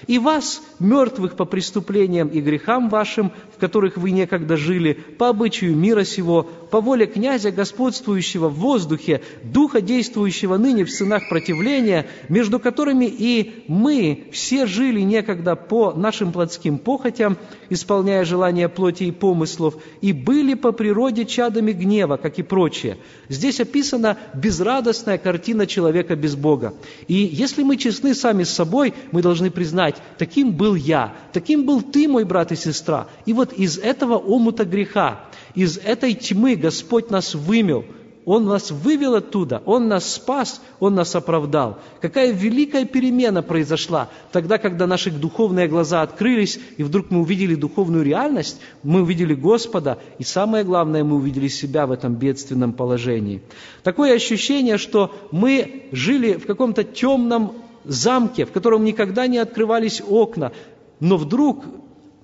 и 0.07 0.19
вас, 0.19 0.63
мертвых 0.79 1.37
по 1.37 1.45
преступлениям 1.45 2.29
и 2.29 2.41
грехам 2.41 2.89
вашим, 2.89 3.33
в 3.55 3.61
которых 3.61 3.97
вы 3.97 4.11
некогда 4.11 4.57
жили, 4.57 4.93
по 4.93 5.29
обычаю 5.29 5.77
мира 5.77 6.05
сего, 6.05 6.43
по 6.43 6.81
воле 6.81 7.07
князя, 7.07 7.51
господствующего 7.51 8.49
в 8.49 8.55
воздухе, 8.55 9.23
духа, 9.43 9.81
действующего 9.81 10.57
ныне 10.57 10.85
в 10.85 10.91
сынах 10.91 11.29
противления, 11.29 12.07
между 12.29 12.59
которыми 12.59 13.07
и 13.07 13.65
мы 13.69 14.29
все 14.33 14.67
жили 14.67 15.01
некогда 15.01 15.57
по 15.57 15.93
нашим 15.93 16.33
плотским 16.33 16.79
похотям, 16.79 17.37
исполняя 17.71 18.25
желания 18.25 18.69
плоти 18.69 19.05
и 19.05 19.13
помыслов, 19.13 19.77
и 20.01 20.13
были 20.13 20.55
по 20.55 20.73
природе 20.73 21.25
чадами 21.25 21.73
гнева, 21.73 22.17
как 22.17 22.39
и 22.39 22.43
прочее. 22.43 22.99
Здесь 23.29 23.61
описана 23.61 24.19
безрадостная 24.35 25.19
картина 25.19 25.67
человека 25.67 26.17
без 26.17 26.35
Бога. 26.35 26.75
И 27.09 27.15
если 27.15 27.63
мы 27.63 27.77
честны 27.77 28.15
сами 28.15 28.45
с 28.45 28.51
собой, 28.51 28.95
мы 29.13 29.23
должны 29.23 29.51
признать, 29.51 29.74
таким 30.19 30.53
был 30.53 30.75
я, 30.75 31.15
таким 31.33 31.65
был 31.65 31.83
ты, 31.83 32.09
мой 32.09 32.25
брат 32.25 32.53
и 32.53 32.57
сестра. 32.57 33.07
И 33.27 33.33
вот 33.33 33.53
из 33.53 33.79
этого 33.79 34.17
омута 34.17 34.65
греха, 34.65 35.21
из 35.55 35.79
этой 35.79 36.15
тьмы 36.15 36.57
Господь 36.57 37.11
нас 37.11 37.35
вымел– 37.35 37.85
он 38.25 38.47
нас 38.47 38.71
вывел 38.71 39.15
оттуда, 39.15 39.63
Он 39.67 39.89
нас 39.89 40.15
спас, 40.15 40.63
Он 40.81 40.95
нас 40.95 41.15
оправдал. 41.15 41.79
Какая 42.01 42.33
великая 42.33 42.87
перемена 42.87 43.43
произошла 43.43 44.09
тогда, 44.33 44.57
когда 44.59 44.87
наши 44.87 45.11
духовные 45.11 45.69
глаза 45.69 46.03
открылись, 46.03 46.59
и 46.79 46.83
вдруг 46.83 47.11
мы 47.11 47.21
увидели 47.21 47.55
духовную 47.55 48.03
реальность, 48.03 48.61
мы 48.83 49.03
увидели 49.03 49.35
Господа, 49.35 49.99
и 50.19 50.25
самое 50.25 50.65
главное, 50.65 51.05
мы 51.05 51.17
увидели 51.17 51.49
себя 51.49 51.87
в 51.87 51.93
этом 51.93 52.15
бедственном 52.15 52.73
положении. 52.73 53.43
Такое 53.83 54.15
ощущение, 54.15 54.79
что 54.79 55.15
мы 55.31 55.89
жили 55.93 56.35
в 56.35 56.47
каком-то 56.47 56.83
темном 56.83 57.53
замке, 57.85 58.45
в 58.47 58.53
котором 58.53 58.85
никогда 58.85 59.27
не 59.27 59.39
открывались 59.39 60.03
окна, 60.07 60.53
но 61.01 61.17
вдруг 61.17 61.65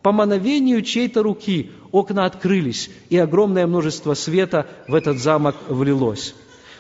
по 0.02 0.12
мановению 0.12 0.82
чьей-то 0.82 1.22
руки 1.22 1.70
окна 1.92 2.24
открылись, 2.24 2.90
и 3.10 3.16
огромное 3.16 3.66
множество 3.66 4.14
света 4.14 4.66
в 4.88 4.94
этот 4.94 5.18
замок 5.18 5.56
влилось. 5.68 6.34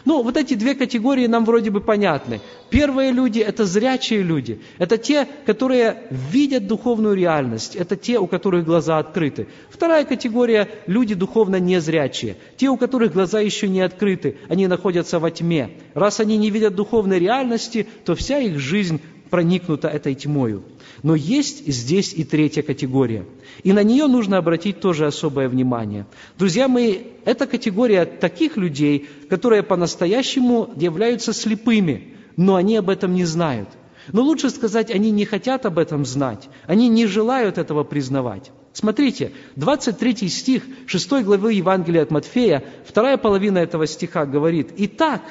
Ну, 0.04 0.22
вот 0.22 0.36
эти 0.36 0.54
две 0.54 0.74
категории 0.74 1.26
нам 1.26 1.44
вроде 1.44 1.70
бы 1.70 1.80
понятны. 1.80 2.40
Первые 2.70 3.12
люди– 3.12 3.38
это 3.40 3.64
зрячие 3.64 4.22
люди. 4.22 4.60
Это 4.78 4.96
те, 4.96 5.26
которые 5.44 6.04
видят 6.10 6.66
духовную 6.66 7.14
реальность. 7.14 7.76
Это 7.76 7.96
те, 7.96 8.18
у 8.18 8.26
которых 8.26 8.64
глаза 8.64 8.98
открыты. 8.98 9.48
Вторая 9.68 10.04
категория– 10.04 10.68
люди 10.86 11.14
духовно 11.14 11.56
незрячие. 11.56 12.36
Те, 12.56 12.68
у 12.70 12.76
которых 12.76 13.12
глаза 13.12 13.40
еще 13.40 13.68
не 13.68 13.80
открыты. 13.80 14.38
Они 14.48 14.66
находятся 14.66 15.18
во 15.18 15.30
тьме. 15.30 15.70
Раз 15.94 16.20
они 16.20 16.36
не 16.38 16.50
видят 16.50 16.74
духовной 16.74 17.18
реальности, 17.18 17.86
то 18.04 18.14
вся 18.14 18.38
их 18.38 18.58
жизнь 18.58 19.00
проникнута 19.30 19.88
этой 19.88 20.14
тьмою. 20.14 20.62
Но 21.02 21.14
есть 21.14 21.66
здесь 21.66 22.12
и 22.12 22.24
третья 22.24 22.62
категория. 22.62 23.24
И 23.62 23.72
на 23.72 23.82
нее 23.82 24.06
нужно 24.06 24.36
обратить 24.36 24.80
тоже 24.80 25.06
особое 25.06 25.48
внимание. 25.48 26.06
Друзья 26.38 26.68
мои, 26.68 26.98
это 27.24 27.46
категория 27.46 28.04
таких 28.04 28.56
людей, 28.56 29.08
которые 29.28 29.62
по-настоящему 29.62 30.70
являются 30.76 31.32
слепыми, 31.32 32.14
но 32.36 32.56
они 32.56 32.76
об 32.76 32.90
этом 32.90 33.14
не 33.14 33.24
знают. 33.24 33.68
Но 34.12 34.22
лучше 34.22 34.50
сказать, 34.50 34.90
они 34.90 35.10
не 35.10 35.24
хотят 35.24 35.66
об 35.66 35.78
этом 35.78 36.04
знать, 36.04 36.48
они 36.66 36.88
не 36.88 37.06
желают 37.06 37.58
этого 37.58 37.84
признавать. 37.84 38.50
Смотрите, 38.72 39.32
23 39.56 40.28
стих 40.28 40.62
6 40.86 41.10
главы 41.24 41.54
Евангелия 41.54 42.02
от 42.02 42.10
Матфея, 42.10 42.64
вторая 42.86 43.16
половина 43.16 43.58
этого 43.58 43.86
стиха 43.86 44.26
говорит, 44.26 44.70
«Итак, 44.76 45.22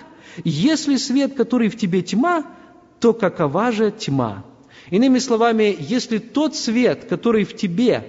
если 0.43 0.97
свет, 0.97 1.35
который 1.35 1.69
в 1.69 1.77
тебе 1.77 2.01
тьма, 2.01 2.45
то 2.99 3.13
какова 3.13 3.71
же 3.71 3.91
тьма?» 3.91 4.43
Иными 4.89 5.19
словами, 5.19 5.75
если 5.79 6.17
тот 6.17 6.55
свет, 6.55 7.05
который 7.05 7.43
в 7.43 7.55
тебе, 7.55 8.03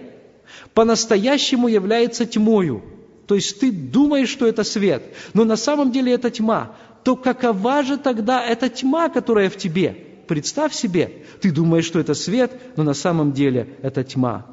по-настоящему 0.72 1.68
является 1.68 2.24
тьмою, 2.24 2.82
то 3.26 3.34
есть 3.34 3.60
ты 3.60 3.70
думаешь, 3.70 4.28
что 4.28 4.46
это 4.46 4.64
свет, 4.64 5.02
но 5.34 5.44
на 5.44 5.56
самом 5.56 5.92
деле 5.92 6.12
это 6.12 6.30
тьма, 6.30 6.76
то 7.04 7.16
какова 7.16 7.82
же 7.82 7.96
тогда 7.96 8.44
эта 8.44 8.68
тьма, 8.68 9.08
которая 9.08 9.50
в 9.50 9.56
тебе? 9.56 10.06
представь 10.30 10.72
себе, 10.72 11.24
ты 11.40 11.50
думаешь, 11.50 11.86
что 11.86 11.98
это 11.98 12.14
свет, 12.14 12.52
но 12.76 12.84
на 12.84 12.94
самом 12.94 13.32
деле 13.32 13.66
это 13.82 14.04
тьма. 14.04 14.46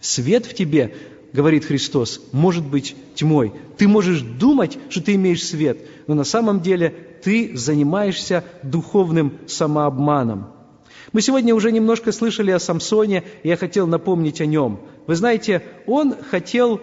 Свет 0.00 0.46
в 0.46 0.54
тебе, 0.54 0.96
говорит 1.32 1.64
Христос, 1.64 2.20
может 2.32 2.66
быть 2.66 2.96
тьмой. 3.14 3.52
Ты 3.76 3.86
можешь 3.86 4.20
думать, 4.20 4.76
что 4.88 5.00
ты 5.00 5.14
имеешь 5.14 5.46
свет, 5.46 5.86
но 6.08 6.14
на 6.14 6.24
самом 6.24 6.60
деле 6.60 6.92
ты 7.22 7.56
занимаешься 7.56 8.44
духовным 8.62 9.38
самообманом. 9.46 10.52
Мы 11.12 11.22
сегодня 11.22 11.54
уже 11.54 11.72
немножко 11.72 12.12
слышали 12.12 12.50
о 12.50 12.58
Самсоне, 12.58 13.24
и 13.42 13.48
я 13.48 13.56
хотел 13.56 13.86
напомнить 13.86 14.40
о 14.40 14.46
нем. 14.46 14.80
Вы 15.06 15.16
знаете, 15.16 15.62
он 15.86 16.14
хотел 16.30 16.80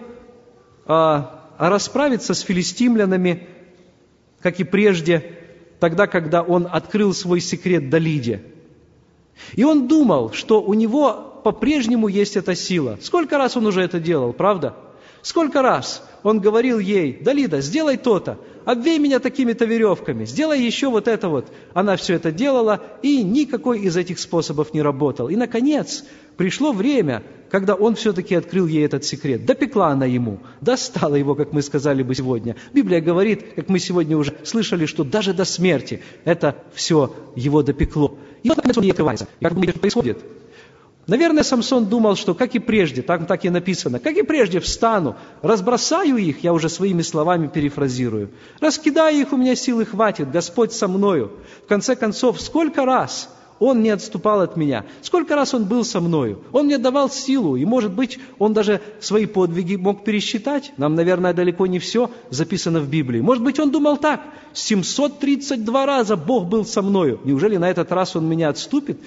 а, 0.86 1.48
расправиться 1.58 2.34
с 2.34 2.40
филистимлянами, 2.40 3.48
как 4.40 4.60
и 4.60 4.64
прежде, 4.64 5.38
тогда, 5.80 6.06
когда 6.06 6.42
он 6.42 6.68
открыл 6.70 7.14
свой 7.14 7.40
секрет 7.40 7.90
Далиде. 7.90 8.42
И 9.54 9.64
он 9.64 9.88
думал, 9.88 10.32
что 10.32 10.62
у 10.62 10.74
него 10.74 11.40
по-прежнему 11.44 12.08
есть 12.08 12.36
эта 12.36 12.54
сила. 12.54 12.98
Сколько 13.00 13.38
раз 13.38 13.56
он 13.56 13.66
уже 13.66 13.82
это 13.82 14.00
делал, 14.00 14.32
правда? 14.32 14.74
Сколько 15.22 15.62
раз 15.62 16.07
он 16.22 16.40
говорил 16.40 16.78
ей, 16.78 17.18
Далида, 17.22 17.60
сделай 17.60 17.96
то-то, 17.96 18.38
обвей 18.64 18.98
меня 18.98 19.18
такими-то 19.18 19.64
веревками, 19.64 20.24
сделай 20.24 20.60
еще 20.60 20.88
вот 20.88 21.08
это 21.08 21.28
вот. 21.28 21.46
Она 21.74 21.96
все 21.96 22.14
это 22.14 22.32
делала, 22.32 22.82
и 23.02 23.22
никакой 23.22 23.80
из 23.80 23.96
этих 23.96 24.18
способов 24.18 24.74
не 24.74 24.82
работал. 24.82 25.28
И, 25.28 25.36
наконец, 25.36 26.04
пришло 26.36 26.72
время, 26.72 27.22
когда 27.50 27.74
он 27.74 27.94
все-таки 27.94 28.34
открыл 28.34 28.66
ей 28.66 28.84
этот 28.84 29.04
секрет. 29.04 29.46
Допекла 29.46 29.88
она 29.88 30.06
ему, 30.06 30.40
достала 30.60 31.14
его, 31.14 31.34
как 31.34 31.52
мы 31.52 31.62
сказали 31.62 32.02
бы 32.02 32.14
сегодня. 32.14 32.56
Библия 32.72 33.00
говорит, 33.00 33.54
как 33.56 33.68
мы 33.68 33.78
сегодня 33.78 34.16
уже 34.16 34.34
слышали, 34.44 34.86
что 34.86 35.04
даже 35.04 35.32
до 35.32 35.44
смерти 35.44 36.02
это 36.24 36.56
все 36.74 37.14
его 37.36 37.62
допекло. 37.62 38.18
И 38.42 38.48
вот, 38.48 38.56
наконец, 38.58 38.76
он 38.76 38.84
ей 38.84 38.90
открывается. 38.90 39.28
И 39.40 39.44
как 39.44 39.54
думаете, 39.54 39.78
происходит? 39.78 40.18
Наверное, 41.08 41.42
Самсон 41.42 41.86
думал, 41.86 42.16
что 42.16 42.34
как 42.34 42.54
и 42.54 42.58
прежде, 42.58 43.00
так, 43.00 43.26
так 43.26 43.42
и 43.46 43.48
написано, 43.48 43.98
как 43.98 44.14
и 44.14 44.22
прежде 44.22 44.60
встану, 44.60 45.16
разбросаю 45.40 46.18
их, 46.18 46.44
я 46.44 46.52
уже 46.52 46.68
своими 46.68 47.00
словами 47.00 47.46
перефразирую, 47.46 48.28
раскидаю 48.60 49.18
их, 49.18 49.32
у 49.32 49.38
меня 49.38 49.56
силы 49.56 49.86
хватит, 49.86 50.30
Господь 50.30 50.72
со 50.72 50.86
мною. 50.86 51.32
В 51.64 51.66
конце 51.66 51.96
концов, 51.96 52.38
сколько 52.42 52.84
раз 52.84 53.30
он 53.58 53.82
не 53.82 53.90
отступал 53.90 54.40
от 54.40 54.56
меня. 54.56 54.84
Сколько 55.02 55.34
раз 55.34 55.52
Он 55.52 55.64
был 55.64 55.84
со 55.84 56.00
мною. 56.00 56.44
Он 56.52 56.66
мне 56.66 56.78
давал 56.78 57.10
силу, 57.10 57.56
и, 57.56 57.64
может 57.64 57.92
быть, 57.92 58.20
Он 58.38 58.52
даже 58.52 58.80
свои 59.00 59.26
подвиги 59.26 59.74
мог 59.74 60.04
пересчитать. 60.04 60.72
Нам, 60.76 60.94
наверное, 60.94 61.32
далеко 61.32 61.66
не 61.66 61.80
все 61.80 62.08
записано 62.30 62.78
в 62.78 62.88
Библии. 62.88 63.20
Может 63.20 63.42
быть, 63.42 63.58
Он 63.58 63.72
думал 63.72 63.96
так. 63.96 64.20
732 64.52 65.86
раза 65.86 66.16
Бог 66.16 66.46
был 66.46 66.64
со 66.64 66.82
мною. 66.82 67.18
Неужели 67.24 67.56
на 67.56 67.68
этот 67.68 67.90
раз 67.90 68.14
Он 68.14 68.28
меня 68.28 68.48
отступит? 68.48 69.00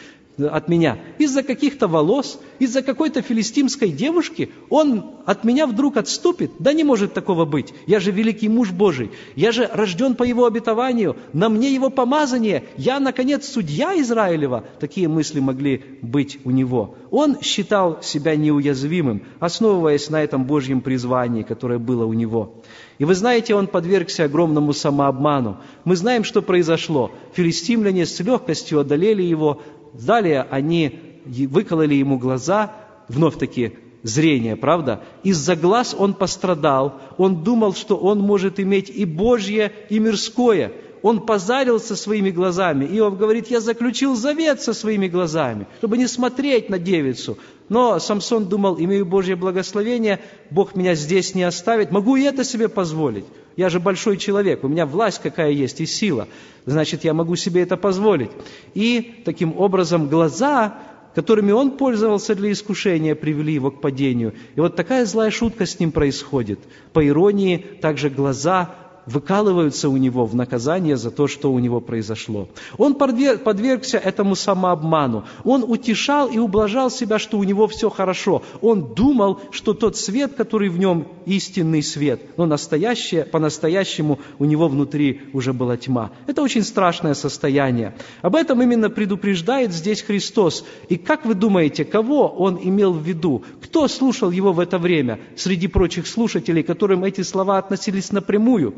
От 0.50 0.68
меня. 0.68 0.98
Из-за 1.18 1.44
каких-то 1.44 1.88
волос, 1.88 2.40
из-за 2.60 2.82
какой-то 2.82 3.22
филистимской 3.22 3.90
девушки 3.90 4.50
он 4.70 5.06
от 5.26 5.44
меня 5.44 5.68
вдруг 5.68 5.98
отступит? 5.98 6.52
Да 6.60 6.74
не 6.74 6.84
может 6.84 7.14
такого 7.14 7.46
быть. 7.46 7.74
Я 7.88 8.00
же 8.00 8.12
великий 8.12 8.50
муж 8.50 8.72
Божий. 8.72 9.12
Я 9.36 9.52
же 9.52 9.70
рожден 9.72 10.16
по 10.16 10.24
его 10.24 10.46
обетованию. 10.46 11.16
На 11.34 11.50
мне 11.50 11.74
его 11.74 11.90
помазание. 11.90 12.66
Я, 12.78 13.00
наконец, 13.00 13.48
судья 13.48 14.00
Израилева. 14.00 14.64
Такие 14.80 15.08
мысли 15.08 15.40
могли 15.40 15.84
быть 16.02 16.40
у 16.44 16.52
него. 16.52 16.96
Он 17.12 17.42
считал 17.42 18.02
себя 18.02 18.36
неуязвимым, 18.36 19.24
основываясь 19.40 20.10
на 20.10 20.24
этом 20.24 20.46
Божьем 20.46 20.82
призвании, 20.82 21.44
которое 21.44 21.80
было 21.80 22.06
у 22.06 22.14
него. 22.14 22.62
И 23.02 23.04
вы 23.04 23.16
знаете, 23.16 23.56
он 23.56 23.66
подвергся 23.66 24.26
огромному 24.26 24.74
самообману. 24.74 25.58
Мы 25.86 25.96
знаем, 25.96 26.24
что 26.24 26.44
произошло. 26.44 27.10
Филистимляне 27.34 28.06
с 28.06 28.20
легкостью 28.20 28.80
одолели 28.80 29.24
его, 29.24 29.64
Далее 29.92 30.46
они 30.48 31.00
выкололи 31.26 31.96
ему 31.96 32.20
глаза, 32.20 32.72
вновь-таки 33.08 33.74
зрение, 34.04 34.56
правда? 34.56 35.02
Из-за 35.24 35.56
глаз 35.56 35.96
он 35.98 36.14
пострадал, 36.14 37.02
он 37.18 37.44
думал, 37.44 37.74
что 37.74 37.98
он 37.98 38.20
может 38.20 38.60
иметь 38.60 38.92
и 38.92 39.06
Божье, 39.06 39.74
и 39.90 39.98
мирское. 39.98 40.72
Он 41.02 41.26
позарился 41.26 41.96
своими 41.96 42.30
глазами. 42.30 42.86
Иов 42.86 43.18
говорит, 43.18 43.48
я 43.48 43.60
заключил 43.60 44.16
завет 44.16 44.62
со 44.62 44.74
своими 44.74 45.08
глазами, 45.08 45.68
чтобы 45.80 45.98
не 45.98 46.08
смотреть 46.08 46.70
на 46.70 46.78
девицу. 46.78 47.38
Но 47.70 48.00
Самсон 48.00 48.46
думал, 48.46 48.78
имею 48.78 49.06
Божье 49.06 49.36
благословение, 49.36 50.20
Бог 50.50 50.76
меня 50.76 50.94
здесь 50.94 51.34
не 51.34 51.44
оставит, 51.44 51.92
могу 51.92 52.18
и 52.18 52.24
это 52.24 52.44
себе 52.44 52.68
позволить. 52.68 53.26
Я 53.56 53.70
же 53.70 53.80
большой 53.80 54.18
человек, 54.18 54.64
у 54.64 54.68
меня 54.68 54.86
власть 54.86 55.22
какая 55.22 55.52
есть 55.52 55.82
и 55.82 55.86
сила. 55.86 56.28
Значит, 56.66 57.04
я 57.04 57.14
могу 57.14 57.36
себе 57.36 57.62
это 57.62 57.78
позволить. 57.78 58.32
И 58.74 59.22
таким 59.26 59.58
образом 59.58 60.08
глаза, 60.08 60.80
которыми 61.16 61.52
он 61.52 61.72
пользовался 61.72 62.36
для 62.36 62.52
искушения, 62.52 63.16
привели 63.16 63.54
его 63.54 63.72
к 63.72 63.82
падению. 63.82 64.34
И 64.56 64.60
вот 64.60 64.76
такая 64.76 65.06
злая 65.06 65.32
шутка 65.32 65.66
с 65.66 65.80
ним 65.80 65.92
происходит. 65.92 66.60
По 66.94 67.06
иронии, 67.06 67.58
также 67.82 68.10
глаза 68.10 68.76
выкалываются 69.06 69.90
у 69.90 69.98
него 69.98 70.26
в 70.26 70.36
наказание 70.36 70.98
за 70.98 71.12
то, 71.12 71.28
что 71.28 71.52
у 71.52 71.60
него 71.60 71.82
произошло. 71.82 72.48
Он 72.78 72.96
подвергся 72.96 73.98
этому 73.98 74.36
самообману. 74.36 75.26
Он 75.44 75.64
утешал 75.64 76.28
и 76.28 76.38
ублажал 76.38 76.90
себя, 76.92 77.20
что 77.20 77.38
у 77.38 77.44
него 77.44 77.68
все 77.68 77.90
хорошо. 77.90 78.44
Он 78.62 78.94
думал, 78.94 79.40
что 79.52 79.74
тот 79.74 79.98
свет, 79.98 80.34
который 80.36 80.70
в 80.70 80.78
нем 80.78 81.08
истинный 81.26 81.84
свет, 81.84 82.22
но 82.38 82.46
настоящее, 82.46 83.26
по-настоящему 83.26 84.20
у 84.40 84.46
него 84.46 84.68
внутри 84.68 85.22
уже 85.34 85.54
была 85.54 85.78
тьма. 85.78 86.12
Это 86.28 86.42
очень 86.42 86.64
страшное 86.64 87.14
состояние. 87.14 87.96
Об 88.22 88.36
этом 88.36 88.62
именно 88.62 88.90
предупреждает 88.90 89.74
здесь 89.74 90.02
Христос. 90.02 90.66
И 90.90 90.98
как 90.98 91.26
вы 91.26 91.34
думаете, 91.34 91.86
кого 91.86 92.28
он 92.28 92.60
имел 92.62 92.94
в 92.94 93.04
виду? 93.04 93.44
Кто 93.64 93.88
слушал 93.88 94.32
его 94.32 94.54
в 94.54 94.60
это 94.60 94.78
время 94.78 95.20
среди 95.36 95.68
прочих 95.68 96.08
слушателей, 96.08 96.64
которым 96.64 97.04
эти 97.04 97.22
слова 97.22 97.58
относились 97.58 98.12
напрямую? 98.12 98.74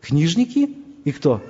Книжники 0.00 0.70
и 1.04 1.12
кто? 1.12 1.42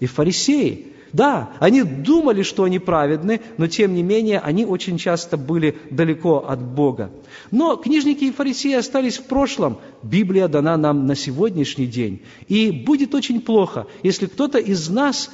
И 0.00 0.06
фарисеи. 0.06 0.92
Да, 1.12 1.50
они 1.58 1.82
думали, 1.82 2.42
что 2.42 2.64
они 2.64 2.78
праведны, 2.78 3.40
но 3.56 3.66
тем 3.66 3.94
не 3.94 4.02
менее 4.02 4.40
они 4.40 4.66
очень 4.66 4.98
часто 4.98 5.38
были 5.38 5.78
далеко 5.90 6.44
от 6.46 6.60
Бога. 6.60 7.10
Но 7.50 7.76
книжники 7.76 8.24
и 8.24 8.32
фарисеи 8.32 8.74
остались 8.74 9.16
в 9.16 9.24
прошлом. 9.24 9.78
Библия 10.02 10.48
дана 10.48 10.76
нам 10.76 11.06
на 11.06 11.14
сегодняшний 11.14 11.86
день. 11.86 12.22
И 12.46 12.70
будет 12.70 13.14
очень 13.14 13.40
плохо, 13.40 13.86
если 14.02 14.26
кто-то 14.26 14.58
из 14.58 14.90
нас, 14.90 15.30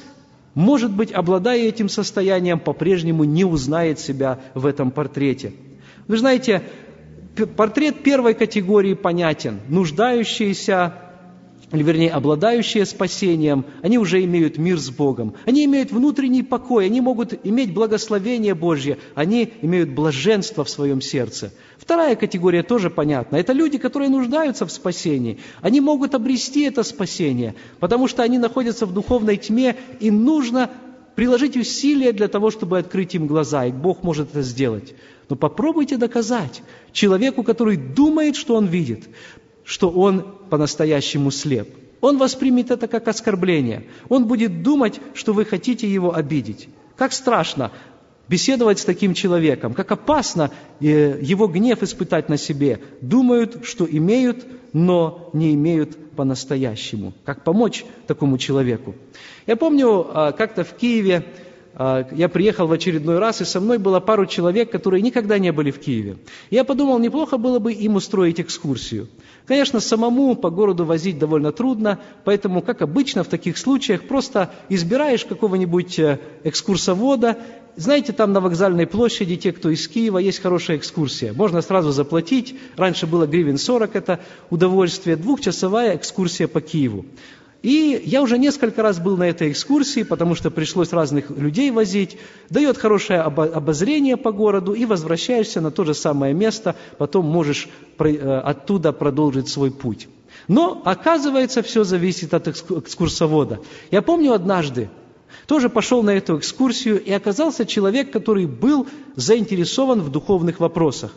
может 0.53 0.91
быть, 0.91 1.11
обладая 1.11 1.59
этим 1.63 1.89
состоянием, 1.89 2.59
по-прежнему 2.59 3.25
не 3.25 3.43
узнает 3.43 3.99
себя 3.99 4.39
в 4.53 4.65
этом 4.65 4.91
портрете. 4.91 5.51
Вы 6.07 6.17
знаете, 6.17 6.63
портрет 7.57 8.01
первой 8.01 8.33
категории 8.33 8.93
понятен. 8.93 9.59
Нуждающиеся 9.67 10.93
или 11.71 11.81
вернее, 11.81 12.11
обладающие 12.11 12.85
спасением, 12.85 13.65
они 13.81 13.97
уже 13.97 14.23
имеют 14.23 14.57
мир 14.57 14.77
с 14.77 14.89
Богом. 14.91 15.33
Они 15.45 15.65
имеют 15.65 15.91
внутренний 15.91 16.43
покой, 16.43 16.85
они 16.85 17.01
могут 17.01 17.33
иметь 17.43 17.73
благословение 17.73 18.53
Божье, 18.53 18.97
они 19.15 19.51
имеют 19.61 19.89
блаженство 19.89 20.63
в 20.63 20.69
своем 20.69 21.01
сердце. 21.01 21.51
Вторая 21.77 22.15
категория 22.15 22.61
тоже 22.61 22.89
понятна. 22.89 23.37
Это 23.37 23.51
люди, 23.53 23.77
которые 23.77 24.09
нуждаются 24.09 24.65
в 24.65 24.71
спасении. 24.71 25.39
Они 25.61 25.81
могут 25.81 26.13
обрести 26.13 26.61
это 26.61 26.83
спасение, 26.83 27.55
потому 27.79 28.07
что 28.07 28.21
они 28.21 28.37
находятся 28.37 28.85
в 28.85 28.93
духовной 28.93 29.37
тьме, 29.37 29.75
и 29.99 30.11
нужно 30.11 30.69
приложить 31.15 31.57
усилия 31.57 32.11
для 32.11 32.27
того, 32.27 32.51
чтобы 32.51 32.77
открыть 32.77 33.15
им 33.15 33.25
глаза, 33.25 33.65
и 33.65 33.71
Бог 33.71 34.03
может 34.03 34.31
это 34.31 34.41
сделать. 34.41 34.93
Но 35.29 35.35
попробуйте 35.35 35.97
доказать 35.97 36.61
человеку, 36.91 37.41
который 37.41 37.77
думает, 37.77 38.35
что 38.35 38.55
он 38.55 38.67
видит, 38.67 39.05
что 39.65 39.89
он 39.89 40.25
по-настоящему 40.49 41.31
слеп. 41.31 41.69
Он 41.99 42.17
воспримет 42.17 42.71
это 42.71 42.87
как 42.87 43.07
оскорбление. 43.07 43.87
Он 44.09 44.27
будет 44.27 44.61
думать, 44.61 45.01
что 45.15 45.33
вы 45.33 45.43
хотите 45.43 45.91
его 45.91 46.15
обидеть. 46.15 46.69
Как 46.95 47.13
страшно 47.13 47.71
беседовать 48.27 48.79
с 48.79 48.85
таким 48.85 49.13
человеком, 49.13 49.73
как 49.73 49.91
опасно 49.91 50.51
э, 50.79 51.19
его 51.21 51.47
гнев 51.47 51.83
испытать 51.83 52.29
на 52.29 52.37
себе. 52.37 52.79
Думают, 53.01 53.65
что 53.65 53.85
имеют, 53.89 54.45
но 54.73 55.29
не 55.33 55.53
имеют 55.53 56.15
по-настоящему. 56.15 57.13
Как 57.23 57.43
помочь 57.43 57.85
такому 58.07 58.37
человеку? 58.37 58.95
Я 59.47 59.55
помню, 59.55 60.07
а, 60.11 60.31
как-то 60.31 60.63
в 60.63 60.73
Киеве 60.73 61.25
я 61.77 62.29
приехал 62.29 62.67
в 62.67 62.71
очередной 62.71 63.19
раз, 63.19 63.41
и 63.41 63.45
со 63.45 63.59
мной 63.59 63.79
было 63.79 63.99
пару 63.99 64.25
человек, 64.25 64.71
которые 64.71 65.01
никогда 65.01 65.37
не 65.37 65.51
были 65.51 65.71
в 65.71 65.79
Киеве. 65.79 66.17
Я 66.49 66.63
подумал, 66.63 66.99
неплохо 66.99 67.37
было 67.37 67.59
бы 67.59 67.73
им 67.73 67.95
устроить 67.95 68.39
экскурсию. 68.39 69.09
Конечно, 69.45 69.81
самому 69.81 70.35
по 70.35 70.49
городу 70.49 70.85
возить 70.85 71.19
довольно 71.19 71.51
трудно, 71.51 71.99
поэтому, 72.23 72.61
как 72.61 72.81
обычно 72.81 73.23
в 73.23 73.27
таких 73.27 73.57
случаях, 73.57 74.03
просто 74.03 74.51
избираешь 74.69 75.25
какого-нибудь 75.25 75.99
э, 75.99 76.19
экскурсовода. 76.43 77.37
Знаете, 77.75 78.13
там 78.13 78.31
на 78.31 78.39
вокзальной 78.39 78.87
площади, 78.87 79.35
те, 79.35 79.51
кто 79.51 79.69
из 79.69 79.85
Киева, 79.87 80.17
есть 80.17 80.41
хорошая 80.41 80.77
экскурсия. 80.77 81.33
Можно 81.33 81.61
сразу 81.61 81.91
заплатить. 81.91 82.55
Раньше 82.77 83.05
было 83.05 83.27
гривен 83.27 83.57
40, 83.57 83.95
это 83.97 84.21
удовольствие. 84.49 85.17
Двухчасовая 85.17 85.97
экскурсия 85.97 86.47
по 86.47 86.61
Киеву. 86.61 87.05
И 87.65 87.99
я 88.05 88.21
уже 88.21 88.37
несколько 88.37 88.83
раз 88.83 88.99
был 88.99 89.17
на 89.17 89.23
этой 89.23 89.49
экскурсии, 89.51 90.03
потому 90.03 90.35
что 90.35 90.51
пришлось 90.51 90.93
разных 90.93 91.31
людей 91.31 91.71
возить. 91.71 92.15
Дает 92.51 92.77
хорошее 92.77 93.21
обозрение 93.21 94.17
по 94.17 94.31
городу 94.31 94.73
и 94.73 94.85
возвращаешься 94.85 95.61
на 95.61 95.71
то 95.71 95.83
же 95.83 95.95
самое 95.95 96.31
место, 96.35 96.75
потом 96.99 97.25
можешь 97.25 97.67
э, 97.97 98.39
оттуда 98.43 98.91
продолжить 98.93 99.47
свой 99.47 99.71
путь. 99.71 100.07
Но, 100.47 100.83
оказывается, 100.85 101.63
все 101.63 101.83
зависит 101.83 102.35
от 102.35 102.47
экскурсовода. 102.47 103.61
Я 103.89 104.03
помню 104.03 104.33
однажды, 104.33 104.91
тоже 105.47 105.69
пошел 105.69 106.03
на 106.03 106.11
эту 106.11 106.37
экскурсию, 106.37 107.03
и 107.03 107.11
оказался 107.11 107.65
человек, 107.65 108.11
который 108.11 108.45
был 108.45 108.85
заинтересован 109.15 110.01
в 110.01 110.11
духовных 110.11 110.59
вопросах. 110.59 111.13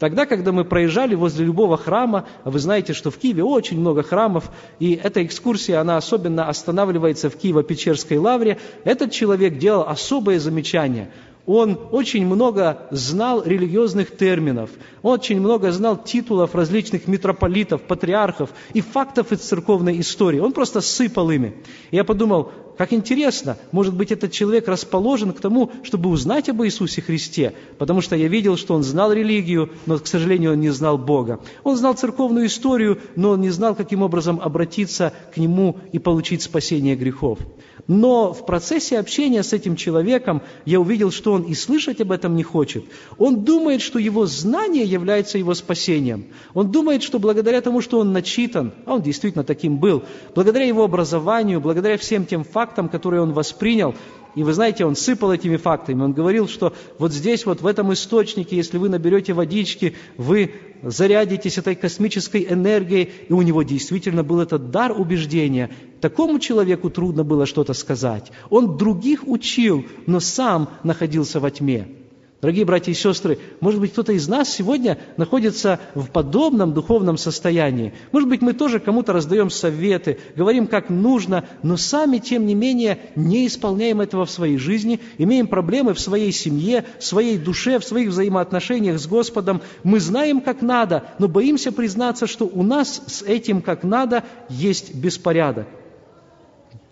Тогда, 0.00 0.24
когда 0.24 0.50
мы 0.50 0.64
проезжали 0.64 1.14
возле 1.14 1.44
любого 1.44 1.76
храма, 1.76 2.24
вы 2.44 2.58
знаете, 2.58 2.94
что 2.94 3.10
в 3.10 3.18
Киеве 3.18 3.44
очень 3.44 3.78
много 3.78 4.02
храмов, 4.02 4.50
и 4.78 4.94
эта 4.94 5.22
экскурсия, 5.22 5.78
она 5.78 5.98
особенно 5.98 6.48
останавливается 6.48 7.28
в 7.28 7.36
Киево-Печерской 7.36 8.18
лавре, 8.18 8.56
этот 8.84 9.12
человек 9.12 9.58
делал 9.58 9.86
особое 9.86 10.40
замечание– 10.40 11.10
он 11.46 11.78
очень 11.90 12.26
много 12.26 12.86
знал 12.90 13.42
религиозных 13.42 14.16
терминов, 14.16 14.70
очень 15.02 15.40
много 15.40 15.72
знал 15.72 15.96
титулов 15.96 16.54
различных 16.54 17.08
митрополитов, 17.08 17.82
патриархов 17.82 18.50
и 18.74 18.80
фактов 18.80 19.32
из 19.32 19.40
церковной 19.40 20.00
истории. 20.00 20.38
Он 20.38 20.52
просто 20.52 20.80
сыпал 20.80 21.30
ими. 21.30 21.54
Я 21.90 22.04
подумал, 22.04 22.52
как 22.80 22.94
интересно, 22.94 23.58
может 23.72 23.94
быть, 23.94 24.10
этот 24.10 24.32
человек 24.32 24.66
расположен 24.66 25.34
к 25.34 25.40
тому, 25.40 25.70
чтобы 25.82 26.08
узнать 26.08 26.48
об 26.48 26.62
Иисусе 26.62 27.02
Христе, 27.02 27.52
потому 27.76 28.00
что 28.00 28.16
я 28.16 28.26
видел, 28.26 28.56
что 28.56 28.74
он 28.74 28.82
знал 28.82 29.12
религию, 29.12 29.70
но, 29.84 29.98
к 29.98 30.06
сожалению, 30.06 30.52
он 30.52 30.60
не 30.60 30.70
знал 30.70 30.96
Бога. 30.96 31.40
Он 31.62 31.76
знал 31.76 31.92
церковную 31.92 32.46
историю, 32.46 32.98
но 33.16 33.32
он 33.32 33.42
не 33.42 33.50
знал, 33.50 33.74
каким 33.74 34.02
образом 34.02 34.40
обратиться 34.42 35.12
к 35.34 35.36
Нему 35.36 35.76
и 35.92 35.98
получить 35.98 36.40
спасение 36.40 36.96
грехов. 36.96 37.38
Но 37.86 38.32
в 38.32 38.46
процессе 38.46 38.98
общения 38.98 39.42
с 39.42 39.52
этим 39.52 39.76
человеком 39.76 40.42
я 40.64 40.80
увидел, 40.80 41.10
что 41.10 41.32
он 41.32 41.42
и 41.42 41.54
слышать 41.54 42.00
об 42.00 42.12
этом 42.12 42.34
не 42.36 42.42
хочет. 42.42 42.84
Он 43.18 43.44
думает, 43.44 43.82
что 43.82 43.98
его 43.98 44.26
знание 44.26 44.84
является 44.84 45.38
его 45.38 45.54
спасением. 45.54 46.26
Он 46.54 46.70
думает, 46.70 47.02
что 47.02 47.18
благодаря 47.18 47.60
тому, 47.60 47.80
что 47.80 47.98
он 47.98 48.12
начитан, 48.12 48.72
а 48.86 48.94
он 48.94 49.02
действительно 49.02 49.44
таким 49.44 49.78
был, 49.78 50.02
благодаря 50.34 50.66
его 50.66 50.84
образованию, 50.84 51.60
благодаря 51.60 51.96
всем 51.96 52.26
тем 52.26 52.44
фактам, 52.44 52.88
которые 52.88 53.22
он 53.22 53.32
воспринял, 53.32 53.94
и 54.34 54.42
вы 54.42 54.52
знаете, 54.52 54.84
он 54.84 54.96
сыпал 54.96 55.32
этими 55.32 55.56
фактами. 55.56 56.02
Он 56.02 56.12
говорил, 56.12 56.48
что 56.48 56.72
вот 56.98 57.12
здесь, 57.12 57.46
вот 57.46 57.60
в 57.60 57.66
этом 57.66 57.92
источнике, 57.92 58.56
если 58.56 58.78
вы 58.78 58.88
наберете 58.88 59.32
водички, 59.32 59.94
вы 60.16 60.54
зарядитесь 60.82 61.58
этой 61.58 61.74
космической 61.74 62.46
энергией. 62.48 63.10
И 63.28 63.32
у 63.32 63.42
него 63.42 63.62
действительно 63.62 64.22
был 64.22 64.40
этот 64.40 64.70
дар 64.70 64.98
убеждения. 64.98 65.70
Такому 66.00 66.38
человеку 66.38 66.90
трудно 66.90 67.24
было 67.24 67.46
что-то 67.46 67.74
сказать. 67.74 68.30
Он 68.50 68.76
других 68.76 69.26
учил, 69.26 69.84
но 70.06 70.20
сам 70.20 70.70
находился 70.84 71.40
во 71.40 71.50
тьме. 71.50 71.99
Дорогие 72.40 72.64
братья 72.64 72.90
и 72.90 72.94
сестры, 72.94 73.38
может 73.60 73.80
быть, 73.80 73.92
кто-то 73.92 74.12
из 74.12 74.26
нас 74.26 74.50
сегодня 74.50 74.96
находится 75.18 75.78
в 75.94 76.06
подобном 76.08 76.72
духовном 76.72 77.18
состоянии. 77.18 77.92
Может 78.12 78.30
быть, 78.30 78.40
мы 78.40 78.54
тоже 78.54 78.80
кому-то 78.80 79.12
раздаем 79.12 79.50
советы, 79.50 80.18
говорим, 80.36 80.66
как 80.66 80.88
нужно, 80.88 81.44
но 81.62 81.76
сами, 81.76 82.16
тем 82.16 82.46
не 82.46 82.54
менее, 82.54 82.98
не 83.14 83.46
исполняем 83.46 84.00
этого 84.00 84.24
в 84.24 84.30
своей 84.30 84.56
жизни, 84.56 85.00
имеем 85.18 85.48
проблемы 85.48 85.92
в 85.92 86.00
своей 86.00 86.32
семье, 86.32 86.86
в 86.98 87.04
своей 87.04 87.36
душе, 87.36 87.78
в 87.78 87.84
своих 87.84 88.08
взаимоотношениях 88.08 88.98
с 88.98 89.06
Господом. 89.06 89.60
Мы 89.84 90.00
знаем, 90.00 90.40
как 90.40 90.62
надо, 90.62 91.04
но 91.18 91.28
боимся 91.28 91.72
признаться, 91.72 92.26
что 92.26 92.46
у 92.46 92.62
нас 92.62 93.02
с 93.06 93.20
этим, 93.20 93.60
как 93.60 93.84
надо, 93.84 94.24
есть 94.48 94.94
беспорядок. 94.94 95.66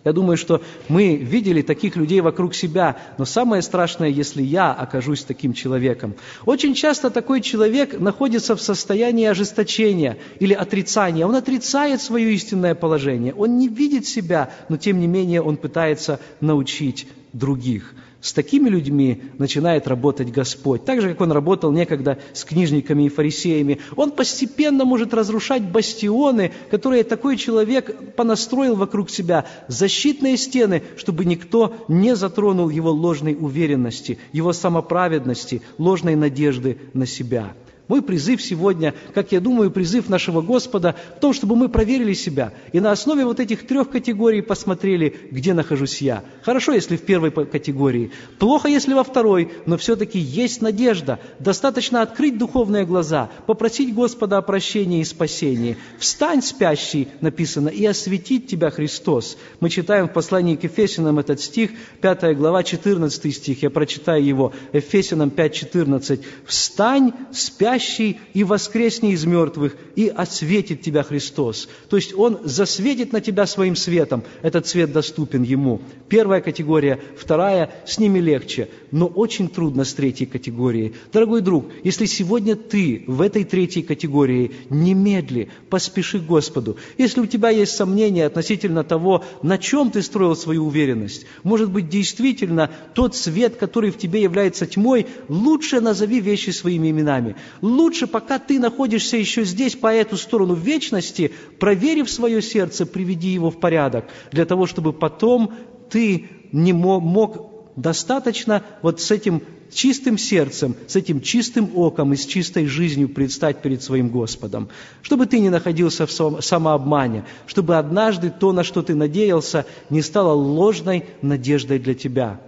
Я 0.05 0.13
думаю, 0.13 0.37
что 0.37 0.63
мы 0.89 1.17
видели 1.17 1.61
таких 1.61 1.97
людей 1.97 2.21
вокруг 2.21 2.55
себя, 2.55 2.97
но 3.19 3.25
самое 3.25 3.63
страшное, 3.63 4.09
если 4.09 4.43
я 4.43 4.73
окажусь 4.73 5.25
таким 5.25 5.53
человеком. 5.53 6.15
Очень 6.47 6.75
часто 6.75 7.11
такой 7.11 7.41
человек 7.41 7.99
находится 7.99 8.55
в 8.55 8.63
состоянии 8.63 9.27
ожесточения 9.27 10.17
или 10.39 10.55
отрицания. 10.55 11.27
Он 11.27 11.35
отрицает 11.35 12.01
свое 12.01 12.33
истинное 12.33 12.75
положение, 12.75 13.35
он 13.35 13.59
не 13.59 13.69
видит 13.69 14.07
себя, 14.07 14.51
но 14.69 14.77
тем 14.77 15.01
не 15.01 15.09
менее 15.09 15.43
он 15.43 15.57
пытается 15.57 16.21
научить 16.41 17.09
других. 17.33 17.95
С 18.21 18.33
такими 18.33 18.69
людьми 18.69 19.23
начинает 19.39 19.87
работать 19.87 20.33
Господь. 20.33 20.85
Так 20.85 21.01
же, 21.01 21.11
как 21.11 21.21
Он 21.21 21.31
работал 21.31 21.71
некогда 21.71 22.19
с 22.33 22.45
книжниками 22.45 23.05
и 23.05 23.09
фарисеями. 23.09 23.79
Он 23.95 24.11
постепенно 24.11 24.85
может 24.85 25.15
разрушать 25.15 25.63
бастионы, 25.63 26.51
которые 26.69 27.05
такой 27.05 27.37
человек 27.37 28.15
понастроил 28.17 28.75
вокруг 28.75 29.09
себя. 29.11 29.47
Защитные 29.69 30.37
стены, 30.37 30.83
чтобы 30.97 31.25
никто 31.25 31.77
не 31.87 32.17
затронул 32.17 32.71
его 32.71 32.91
ложной 32.91 33.37
уверенности, 33.39 34.19
его 34.33 34.53
самоправедности, 34.53 35.63
ложной 35.79 36.17
надежды 36.17 36.79
на 36.95 37.07
себя. 37.07 37.55
Мой 37.89 38.03
призыв 38.03 38.43
сегодня, 38.43 38.95
как 39.15 39.33
я 39.33 39.41
думаю, 39.41 39.71
призыв 39.71 40.11
нашего 40.11 40.43
Господа 40.43 40.95
в 41.17 41.21
том, 41.21 41.33
чтобы 41.33 41.57
мы 41.57 41.71
проверили 41.71 42.13
себя 42.13 42.53
и 42.73 42.81
на 42.81 42.93
основе 42.93 43.25
вот 43.25 43.41
этих 43.41 43.67
трех 43.67 43.89
категорий 43.89 44.43
посмотрели, 44.43 45.17
где 45.31 45.55
нахожусь 45.55 46.03
я. 46.03 46.23
Хорошо, 46.43 46.73
если 46.73 46.97
в 46.97 47.03
первой 47.03 47.31
категории, 47.31 48.11
плохо, 48.39 48.69
если 48.69 48.93
во 48.93 49.05
второй, 49.05 49.51
но 49.65 49.79
все-таки 49.79 50.19
есть 50.19 50.61
надежда. 50.61 51.19
Достаточно 51.39 52.03
открыть 52.03 52.37
духовные 52.37 52.85
глаза, 52.85 53.31
попросить 53.47 53.95
Господа 53.95 54.37
о 54.37 54.43
прощении 54.43 55.01
и 55.01 55.05
спасении. 55.05 55.79
«Встань, 55.99 56.43
спящий», 56.43 57.09
написано, 57.23 57.69
«и 57.69 57.87
осветит 57.87 58.49
тебя 58.49 58.71
Христос». 58.71 59.39
Мы 59.61 59.71
читаем 59.71 60.09
в 60.09 60.13
послании 60.13 60.57
к 60.57 60.65
Ефесянам 60.65 61.19
этот 61.19 61.41
стих, 61.41 61.71
5 62.03 62.37
глава, 62.37 62.63
14 62.63 63.35
стих, 63.35 63.63
я 63.63 63.71
прочитаю 63.71 64.23
его, 64.23 64.53
Ефесянам 64.75 65.31
5, 65.31 65.55
14. 65.55 66.21
«Встань, 66.45 67.13
спящий, 67.33 67.78
спящий 67.79 68.19
и 68.35 68.45
воскресни 68.45 69.13
из 69.13 69.25
мертвых, 69.25 69.77
и 69.97 70.09
осветит 70.09 70.83
тебя 70.83 71.03
Христос. 71.03 71.69
То 71.89 71.97
есть 71.97 72.15
Он 72.15 72.39
засветит 72.45 73.13
на 73.13 73.21
тебя 73.21 73.47
своим 73.47 73.77
светом. 73.77 74.23
Этот 74.43 74.67
свет 74.67 74.93
доступен 74.93 75.43
Ему. 75.43 75.81
Первая 76.09 76.41
категория, 76.41 77.01
вторая, 77.17 77.71
с 77.87 77.99
ними 77.99 78.19
легче, 78.19 78.69
но 78.91 79.07
очень 79.07 79.49
трудно 79.49 79.85
с 79.85 79.95
третьей 79.95 80.27
категорией. 80.27 80.95
Дорогой 81.13 81.41
друг, 81.41 81.67
если 81.85 82.07
сегодня 82.07 82.57
ты 82.57 83.05
в 83.07 83.21
этой 83.21 83.45
третьей 83.45 83.83
категории, 83.83 84.53
немедли, 84.71 85.49
поспеши 85.71 86.19
к 86.19 86.27
Господу. 86.27 86.77
Если 86.99 87.21
у 87.21 87.27
тебя 87.27 87.51
есть 87.51 87.77
сомнения 87.77 88.27
относительно 88.27 88.85
того, 88.85 89.25
на 89.43 89.59
чем 89.59 89.91
ты 89.91 90.03
строил 90.03 90.37
свою 90.37 90.67
уверенность, 90.67 91.27
может 91.43 91.71
быть, 91.71 91.89
действительно 91.89 92.71
тот 92.95 93.15
свет, 93.15 93.57
который 93.57 93.91
в 93.91 93.99
тебе 93.99 94.23
является 94.23 94.67
тьмой, 94.67 95.07
лучше 95.29 95.81
назови 95.81 96.21
вещи 96.21 96.51
своими 96.51 96.91
именами 96.91 97.37
лучше, 97.69 98.07
пока 98.07 98.39
ты 98.39 98.59
находишься 98.59 99.17
еще 99.17 99.45
здесь, 99.45 99.77
по 99.77 99.93
эту 99.93 100.17
сторону 100.17 100.55
вечности, 100.55 101.33
проверив 101.59 102.11
свое 102.11 102.43
сердце, 102.43 102.87
приведи 102.87 103.29
его 103.29 103.51
в 103.51 103.61
порядок, 103.61 104.07
для 104.33 104.45
того, 104.45 104.67
чтобы 104.67 104.93
потом 104.93 105.53
ты 105.91 106.29
не 106.53 106.73
мог, 106.73 107.73
достаточно 107.77 108.65
вот 108.83 109.01
с 109.01 109.11
этим 109.11 109.43
чистым 109.73 110.19
сердцем, 110.19 110.75
с 110.87 110.97
этим 110.97 111.21
чистым 111.21 111.71
оком 111.77 112.13
и 112.13 112.17
с 112.17 112.27
чистой 112.27 112.67
жизнью 112.67 113.09
предстать 113.09 113.63
перед 113.63 113.83
своим 113.83 114.09
Господом. 114.09 114.69
Чтобы 115.03 115.27
ты 115.27 115.39
не 115.39 115.51
находился 115.51 116.07
в 116.07 116.41
самообмане, 116.41 117.25
чтобы 117.47 117.77
однажды 117.77 118.31
то, 118.31 118.53
на 118.53 118.65
что 118.65 118.83
ты 118.83 118.95
надеялся, 118.95 119.67
не 119.91 120.03
стало 120.03 120.33
ложной 120.33 121.05
надеждой 121.23 121.79
для 121.79 121.95
тебя– 121.95 122.41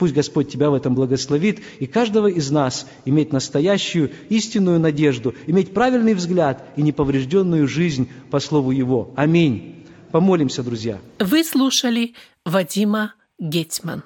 Пусть 0.00 0.14
Господь 0.14 0.50
тебя 0.50 0.70
в 0.70 0.74
этом 0.74 0.94
благословит, 0.94 1.60
и 1.78 1.86
каждого 1.86 2.26
из 2.26 2.50
нас 2.50 2.86
иметь 3.04 3.34
настоящую 3.34 4.10
истинную 4.30 4.80
надежду, 4.80 5.34
иметь 5.46 5.74
правильный 5.74 6.14
взгляд 6.14 6.64
и 6.76 6.80
неповрежденную 6.80 7.68
жизнь 7.68 8.08
по 8.30 8.40
Слову 8.40 8.70
Его. 8.70 9.12
Аминь. 9.14 9.84
Помолимся, 10.10 10.62
друзья. 10.62 11.00
Вы 11.18 11.44
слушали 11.44 12.14
Вадима 12.46 13.12
Гетман. 13.38 14.04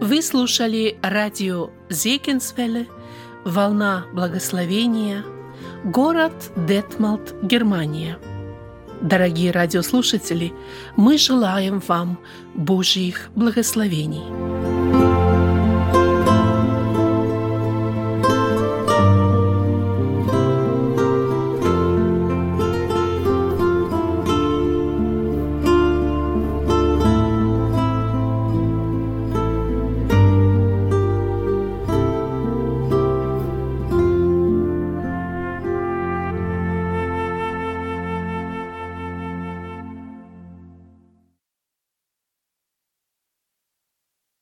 Вы 0.00 0.22
слушали 0.22 0.98
радио 1.02 1.70
Зегенсвелле 1.88 2.88
«Волна 3.44 4.06
благословения» 4.12 5.24
Город 5.84 6.32
Детмалт, 6.56 7.34
Германия. 7.42 8.18
Дорогие 9.00 9.50
радиослушатели, 9.50 10.52
мы 10.96 11.18
желаем 11.18 11.80
вам 11.86 12.18
Божьих 12.54 13.28
благословений. 13.34 14.55